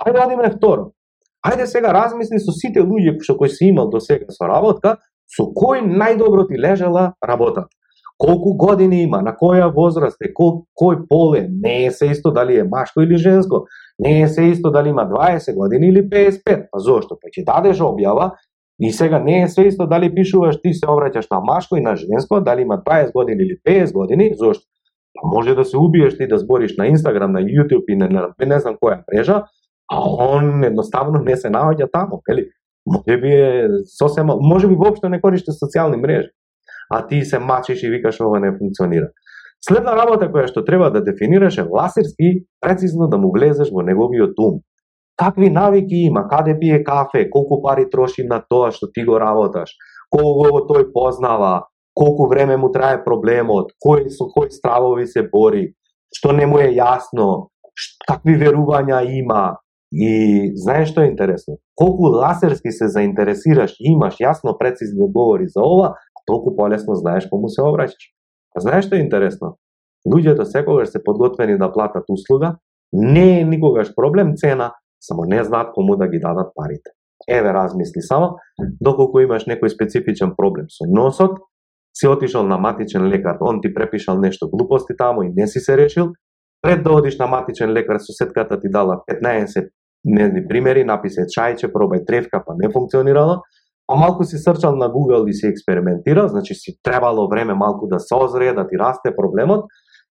Ајде 0.00 0.22
одиме 0.24 0.50
второ. 0.54 0.90
Ајде 1.46 1.66
сега 1.66 1.92
размисли 1.92 2.40
со 2.40 2.52
сите 2.52 2.84
луѓе 2.84 3.18
што 3.24 3.36
кои 3.36 3.48
си 3.48 3.70
имал 3.72 3.90
до 3.90 4.00
сега 4.00 4.30
со 4.34 4.48
работка, 4.48 4.96
со 5.26 5.46
кој 5.56 5.84
најдобро 5.86 6.46
ти 6.48 6.58
лежала 6.58 7.12
работата. 7.26 7.68
Колку 8.20 8.52
години 8.52 9.02
има, 9.02 9.22
на 9.24 9.32
која 9.32 9.70
возраст 9.72 10.20
е, 10.20 10.28
кој, 10.36 10.66
кој 10.76 11.04
пол 11.08 11.38
е, 11.38 11.46
не 11.48 11.86
е 11.86 11.90
се 11.90 12.10
исто 12.12 12.30
дали 12.36 12.58
е 12.60 12.66
машко 12.68 13.00
или 13.00 13.16
женско, 13.16 13.64
не 13.98 14.20
е 14.22 14.28
се 14.28 14.44
исто 14.52 14.70
дали 14.70 14.90
има 14.92 15.06
20 15.08 15.54
години 15.56 15.88
или 15.88 16.02
55. 16.08 16.66
Па 16.72 16.80
зошто? 16.84 17.16
Па 17.16 17.32
ќе 17.32 17.46
дадеш 17.46 17.80
објава 17.80 18.34
И 18.80 18.92
сега 18.92 19.18
не 19.18 19.42
е 19.42 19.48
се 19.48 19.62
исто 19.62 19.86
дали 19.86 20.14
пишуваш 20.14 20.56
ти 20.62 20.72
се 20.74 20.86
обраќаш 20.86 21.26
на 21.30 21.40
машко 21.40 21.76
и 21.76 21.80
на 21.80 21.96
женско, 21.96 22.40
дали 22.40 22.62
има 22.62 22.78
20 22.78 23.12
години 23.12 23.42
или 23.44 23.56
50 23.68 23.92
години, 23.92 24.32
зошто? 24.34 24.64
Па 25.14 25.28
може 25.28 25.54
да 25.54 25.64
се 25.64 25.76
убиеш 25.76 26.16
ти 26.16 26.28
да 26.28 26.38
збориш 26.38 26.76
на 26.76 26.86
Инстаграм, 26.86 27.32
на 27.32 27.40
YouTube 27.40 27.84
и 27.88 27.96
на, 27.96 28.08
на 28.08 28.46
не 28.46 28.60
знам 28.60 28.78
која 28.80 29.02
мрежа, 29.04 29.44
а 29.92 30.00
он 30.28 30.64
едноставно 30.64 31.20
не 31.20 31.36
се 31.36 31.50
наоѓа 31.50 31.90
таму, 31.92 32.22
ели? 32.30 32.48
Може 32.86 33.20
би 33.20 33.28
е 33.28 33.68
сосема, 33.84 34.36
може 34.40 34.68
би 34.68 34.74
воопшто 34.74 35.08
не 35.08 35.20
користи 35.20 35.52
социјални 35.52 36.00
мрежи. 36.00 36.30
А 36.90 37.06
ти 37.06 37.24
се 37.24 37.38
мачиш 37.38 37.82
и 37.82 37.90
викаш 37.90 38.20
ова 38.20 38.40
не 38.40 38.56
функционира. 38.58 39.10
Следна 39.60 39.92
работа 39.92 40.30
која 40.32 40.48
што 40.48 40.64
треба 40.64 40.90
да 40.90 41.04
дефинираш 41.04 41.58
е 41.58 41.68
ласерски 41.68 42.46
прецизно 42.60 43.08
да 43.08 43.18
му 43.18 43.32
влезеш 43.32 43.68
во 43.68 43.82
неговиот 43.84 44.38
ум 44.40 44.62
какви 45.20 45.50
навики 45.50 45.94
има, 45.94 46.28
каде 46.28 46.58
пие 46.58 46.84
кафе, 46.84 47.30
колку 47.30 47.62
пари 47.62 47.84
троши 47.90 48.24
на 48.24 48.40
тоа 48.40 48.70
што 48.72 48.88
ти 48.88 49.04
го 49.04 49.18
работаш, 49.20 49.74
кого 50.08 50.64
тој 50.64 50.88
познава, 50.94 51.68
колку 51.94 52.28
време 52.30 52.56
му 52.56 52.70
трае 52.72 53.02
проблемот, 53.04 53.74
кој 53.84 54.08
со 54.08 54.30
кој 54.32 54.48
стравови 54.48 55.04
се 55.06 55.26
бори, 55.28 55.74
што 56.16 56.32
не 56.32 56.46
му 56.48 56.62
е 56.64 56.72
јасно, 56.72 57.52
какви 58.08 58.38
верувања 58.40 59.04
има. 59.20 59.60
И 59.92 60.52
знаеш 60.54 60.92
што 60.94 61.02
е 61.02 61.10
интересно? 61.10 61.58
Колку 61.74 62.14
ласерски 62.14 62.70
се 62.72 62.88
заинтересираш 62.88 63.74
и 63.80 63.92
имаш 63.92 64.20
јасно 64.22 64.56
прецизно 64.58 65.10
говори 65.10 65.48
за 65.50 65.60
ова, 65.66 65.96
толку 66.26 66.54
полесно 66.56 66.94
знаеш 66.94 67.26
кому 67.28 67.50
се 67.50 67.60
обраќаш. 67.66 68.08
А 68.54 68.60
знаеш 68.62 68.86
што 68.86 68.96
е 68.96 69.04
интересно? 69.04 69.56
Луѓето 70.06 70.46
секогаш 70.46 70.94
се 70.94 71.02
подготвени 71.04 71.58
да 71.58 71.72
платат 71.72 72.06
услуга, 72.08 72.56
не 72.92 73.40
е 73.40 73.44
никогаш 73.44 73.90
проблем 73.94 74.36
цена, 74.36 74.72
само 75.00 75.24
не 75.24 75.44
знаат 75.44 75.72
кому 75.74 75.96
да 75.96 76.08
ги 76.08 76.18
дадат 76.18 76.52
парите. 76.54 76.90
Еве 77.28 77.52
размисли 77.52 78.00
само, 78.00 78.36
доколку 78.80 79.20
имаш 79.20 79.44
некој 79.46 79.68
специфичен 79.68 80.34
проблем 80.36 80.70
со 80.72 80.88
носот, 80.88 81.38
си 81.92 82.08
отишол 82.08 82.46
на 82.46 82.58
матичен 82.58 83.08
лекар, 83.08 83.36
он 83.40 83.60
ти 83.60 83.74
препишал 83.74 84.18
нешто 84.18 84.48
глупости 84.48 84.96
таму 84.96 85.22
и 85.22 85.32
не 85.36 85.46
си 85.46 85.60
се 85.60 85.76
решил, 85.76 86.12
пред 86.62 86.82
да 86.82 86.92
одиш 86.92 87.18
на 87.18 87.26
матичен 87.26 87.72
лекар, 87.72 87.98
соседката 87.98 88.60
ти 88.60 88.68
дала 88.68 89.02
15 89.10 89.68
незни 90.04 90.48
примери, 90.48 90.84
написе 90.84 91.26
чајче, 91.28 91.68
пробај 91.72 92.06
тревка, 92.06 92.42
па 92.46 92.54
не 92.56 92.70
функционирало, 92.72 93.42
а 93.88 93.92
па 93.92 93.96
малку 93.96 94.24
си 94.24 94.38
срчал 94.38 94.76
на 94.76 94.88
Google 94.88 95.28
и 95.28 95.34
си 95.34 95.46
експериментирал, 95.46 96.28
значи 96.28 96.54
си 96.54 96.78
требало 96.82 97.28
време 97.28 97.54
малку 97.54 97.86
да 97.86 98.00
се 98.00 98.14
озрее, 98.14 98.54
да 98.54 98.68
ти 98.68 98.78
расте 98.78 99.16
проблемот, 99.16 99.64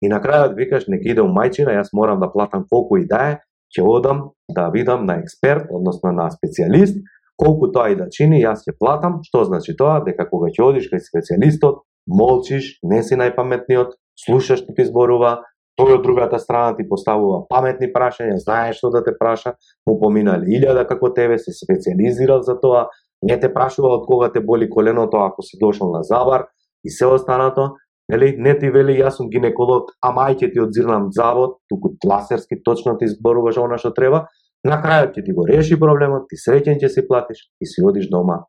и 0.03 0.09
на 0.09 0.21
крајот 0.21 0.57
викаш, 0.57 0.89
нека 0.89 1.09
иде 1.09 1.23
у 1.23 1.31
мајчина, 1.31 1.77
јас 1.77 1.93
морам 1.93 2.21
да 2.21 2.33
платам 2.33 2.65
колку 2.71 2.97
и 2.97 3.07
да 3.07 3.31
е, 3.31 3.39
ќе 3.75 3.85
одам 3.85 4.31
да 4.53 4.69
видам 4.71 5.07
на 5.07 5.19
експерт, 5.23 5.69
односно 5.71 6.13
на 6.13 6.29
специјалист, 6.31 7.01
колку 7.37 7.69
тоа 7.73 7.91
и 7.93 7.97
да 7.97 8.09
чини, 8.13 8.41
јас 8.43 8.65
ќе 8.67 8.77
платам, 8.79 9.21
што 9.27 9.45
значи 9.45 9.77
тоа, 9.77 10.01
дека 10.05 10.29
кога 10.29 10.49
ќе 10.53 10.65
одиш 10.65 10.89
кај 10.93 11.03
специјалистот, 11.05 11.83
молчиш, 12.07 12.79
не 12.83 13.03
си 13.03 13.19
најпаметниот, 13.19 13.97
слушаш 14.25 14.63
што 14.63 14.77
ти 14.77 14.87
зборува, 14.89 15.43
тој 15.77 15.99
од 15.99 16.05
другата 16.07 16.39
страна 16.41 16.77
ти 16.77 16.87
поставува 16.89 17.43
паметни 17.51 17.91
прашања, 17.93 18.39
знаеш 18.41 18.81
што 18.81 18.91
да 18.95 19.03
те 19.05 19.13
праша, 19.19 19.57
му 19.87 19.99
поминали 20.01 20.57
илјада 20.57 20.87
како 20.89 21.13
тебе, 21.13 21.39
се 21.39 21.53
специализирал 21.53 22.43
за 22.43 22.57
тоа, 22.61 22.87
не 23.23 23.37
те 23.41 23.53
прашува 23.53 23.97
од 23.99 24.07
кога 24.09 24.31
те 24.33 24.41
боли 24.41 24.71
коленото 24.71 25.21
ако 25.25 25.43
си 25.43 25.59
дошол 25.61 25.93
на 25.93 26.03
забар 26.03 26.47
и 26.85 26.91
се 26.91 27.07
останато, 27.07 27.75
Нели, 28.09 28.37
не 28.39 28.55
ти 28.59 28.71
вели 28.71 28.95
јас 29.01 29.19
сум 29.19 29.31
гинеколог, 29.31 29.91
ама 30.01 30.29
ај 30.31 30.37
ќе 30.39 30.53
ти 30.53 30.61
одзирнам 30.63 31.09
завод, 31.11 31.57
туку 31.69 31.97
ласерски 32.07 32.63
точно 32.63 32.95
ти 32.99 33.09
зборуваш 33.11 33.59
она 33.59 33.79
што 33.83 33.91
треба, 33.95 34.27
на 34.65 34.79
крајот 34.83 35.17
ќе 35.17 35.25
ти 35.27 35.33
го 35.35 35.47
реши 35.49 35.79
проблемот, 35.79 36.29
ти 36.31 36.39
среќен 36.39 36.79
ќе 36.79 36.89
си 36.89 37.07
платиш 37.09 37.43
и 37.61 37.67
си 37.67 37.83
одиш 37.83 38.07
дома 38.11 38.45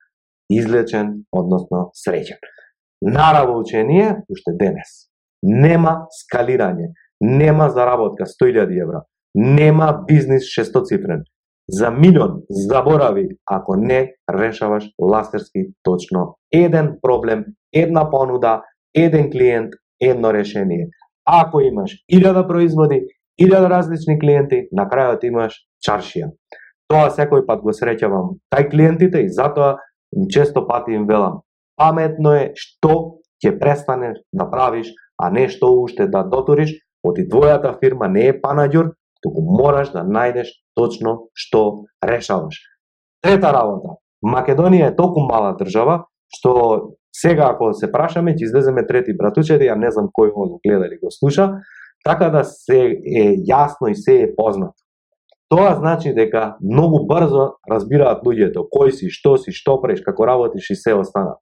излечен, 0.54 1.24
односно 1.32 1.90
среќен. 1.98 2.38
Нараво 3.02 3.58
учение, 3.60 4.22
уште 4.30 4.54
денес. 4.60 5.10
Нема 5.44 6.08
скалирање, 6.20 6.94
нема 7.22 7.70
заработка 7.70 8.26
100.000 8.26 8.82
евра, 8.82 9.04
нема 9.36 10.04
бизнис 10.08 10.48
шестоцифрен. 10.54 11.24
За 11.70 11.92
милион 11.92 12.42
заборави 12.50 13.28
ако 13.46 13.76
не 13.76 14.14
решаваш 14.32 14.86
ласерски 15.02 15.68
точно 15.84 16.38
еден 16.52 16.98
проблем, 17.02 17.46
една 17.74 18.10
понуда, 18.10 18.62
еден 18.96 19.32
клиент, 19.32 19.74
едно 20.02 20.34
решение. 20.34 20.90
Ако 21.26 21.62
имаш 21.62 21.98
илјада 22.12 22.48
производи, 22.48 23.02
илјада 23.42 23.70
различни 23.70 24.20
клиенти, 24.20 24.68
на 24.72 24.88
крајот 24.88 25.24
имаш 25.24 25.58
чаршија. 25.84 26.32
Тоа 26.88 27.10
секој 27.12 27.46
пат 27.46 27.62
го 27.62 27.76
среќавам 27.76 28.38
тај 28.54 28.70
клиентите 28.72 29.26
и 29.26 29.30
затоа 29.30 29.76
често 30.32 30.68
пати 30.68 30.96
им 30.96 31.08
велам 31.08 31.42
паметно 31.78 32.34
е 32.36 32.52
што 32.58 33.22
ќе 33.44 33.54
престанеш 33.62 34.18
да 34.34 34.50
правиш, 34.50 34.90
а 35.22 35.30
не 35.30 35.48
што 35.54 35.70
уште 35.78 36.10
да 36.10 36.24
дотуриш, 36.26 36.74
оти 37.06 37.28
твојата 37.30 37.76
фирма 37.80 38.10
не 38.10 38.28
е 38.32 38.38
панаѓур, 38.42 38.92
туку 39.22 39.46
мораш 39.46 39.94
да 39.94 40.04
најдеш 40.04 40.50
точно 40.76 41.30
што 41.34 41.86
решаваш. 42.02 42.58
Трета 43.22 43.54
работа. 43.54 43.98
Македонија 44.26 44.92
е 44.92 44.98
толку 44.98 45.22
мала 45.22 45.54
држава 45.58 46.04
што 46.34 46.98
Сега, 47.22 47.50
ако 47.54 47.72
се 47.74 47.90
прашаме, 47.92 48.36
ќе 48.38 48.46
излеземе 48.46 48.86
трети 48.86 49.16
братучери, 49.18 49.66
ја 49.66 49.78
не 49.80 49.90
знам 49.92 50.12
кој 50.14 50.34
го 50.36 50.60
гледа 50.62 50.86
или 50.86 51.00
го 51.02 51.10
слуша, 51.10 51.48
така 52.06 52.30
да 52.30 52.44
се 52.46 53.00
е 53.02 53.24
јасно 53.42 53.90
и 53.90 53.96
се 53.96 54.22
е 54.22 54.36
познато. 54.36 54.78
Тоа 55.50 55.76
значи 55.76 56.14
дека 56.14 56.58
многу 56.62 57.06
брзо 57.08 57.56
разбираат 57.72 58.22
луѓето 58.28 58.68
кој 58.70 58.92
си, 58.92 59.10
што 59.10 59.38
си, 59.42 59.56
што 59.56 59.80
преш, 59.82 60.04
како 60.06 60.28
работиш 60.28 60.70
и 60.70 60.76
се 60.76 60.94
останат. 60.94 61.40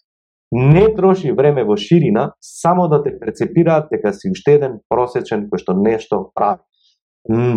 Не 0.52 0.94
троши 0.96 1.34
време 1.34 1.66
во 1.66 1.76
ширина 1.76 2.32
само 2.40 2.88
да 2.88 3.02
те 3.04 3.12
прецепираат 3.20 3.90
дека 3.92 4.14
си 4.14 4.30
уште 4.32 4.56
еден 4.60 4.80
просечен 4.90 5.50
кој 5.50 5.60
што 5.60 5.74
нешто 5.74 6.30
прави. 6.36 6.62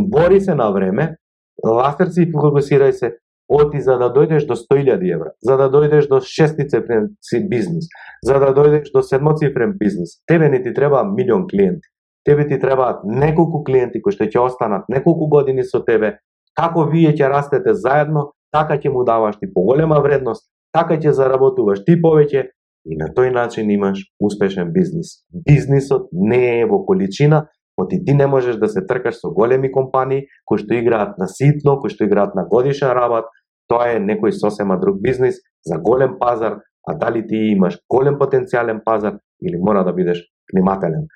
Бори 0.09 0.40
се 0.40 0.54
на 0.54 0.70
време, 0.72 1.16
ластерци 1.62 2.24
и 2.24 2.33
фокусирај 2.33 2.90
се, 2.96 3.12
оти 3.48 3.80
за 3.80 3.96
да 3.98 4.11
дојдеш 4.12 4.46
до 4.46 4.54
100.000 4.56 5.14
евра, 5.14 5.32
за 5.42 5.56
да 5.56 5.70
дојдеш 5.72 6.08
до 6.08 6.20
шестицифрен 6.20 7.08
бизнис, 7.48 7.88
за 8.22 8.38
да 8.38 8.52
дојдеш 8.54 8.92
до 8.92 9.02
седмоцифрен 9.02 9.74
бизнис, 9.78 10.20
тебе 10.26 10.48
не 10.48 10.62
ти 10.62 10.74
треба 10.74 11.04
милион 11.04 11.46
клиенти. 11.48 11.88
Тебе 12.24 12.48
ти 12.48 12.58
требаат 12.61 13.04
неколку 13.04 13.64
клиенти 13.64 14.02
кои 14.02 14.12
што 14.12 14.28
ќе 14.28 14.44
останат 14.44 14.88
неколку 14.88 15.28
години 15.32 15.64
со 15.64 15.80
тебе, 15.80 16.18
како 16.52 16.84
вие 16.84 17.14
ќе 17.16 17.30
растете 17.32 17.72
заедно, 17.74 18.32
така 18.52 18.76
ќе 18.76 18.92
му 18.92 19.04
даваш 19.04 19.38
ти 19.40 19.48
поголема 19.48 20.00
вредност, 20.04 20.50
така 20.72 20.98
ќе 21.00 21.16
заработуваш 21.16 21.84
ти 21.87 21.96
повеќе 21.96 22.50
и 22.84 22.96
на 22.96 23.08
тој 23.16 23.32
начин 23.32 23.70
имаш 23.70 24.04
успешен 24.20 24.72
бизнис. 24.72 25.24
Бизнисот 25.32 26.08
не 26.12 26.61
е 26.61 26.66
во 26.66 26.84
количина, 26.84 27.46
Оти 27.88 28.05
ти 28.05 28.14
не 28.14 28.27
можеш 28.27 28.57
да 28.57 28.68
се 28.68 28.87
тркаш 28.87 29.14
со 29.14 29.31
големи 29.33 29.72
компании 29.72 30.27
кои 30.44 30.59
што 30.61 30.74
играат 30.77 31.16
на 31.18 31.24
ситно, 31.24 31.79
кои 31.81 31.88
што 31.88 32.05
играат 32.05 32.35
на 32.37 32.44
годишен 32.44 32.92
работ, 32.92 33.24
тоа 33.64 33.96
е 33.96 34.01
некој 34.01 34.37
сосема 34.37 34.77
друг 34.77 35.01
бизнис 35.01 35.40
за 35.64 35.79
голем 35.81 36.18
пазар, 36.20 36.61
а 36.85 36.94
дали 36.94 37.24
ти 37.24 37.57
имаш 37.57 37.81
голем 37.88 38.20
потенцијален 38.20 38.85
пазар 38.85 39.16
или 39.40 39.57
мора 39.57 39.85
да 39.85 39.92
бидеш 39.92 40.20
внимателен. 40.53 41.09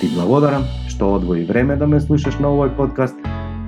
Ти 0.00 0.10
благодарам 0.10 0.66
што 0.90 1.14
одвои 1.14 1.46
време 1.46 1.76
да 1.76 1.86
ме 1.86 2.00
слушаш 2.00 2.42
на 2.42 2.50
овој 2.50 2.74
подкаст. 2.74 3.14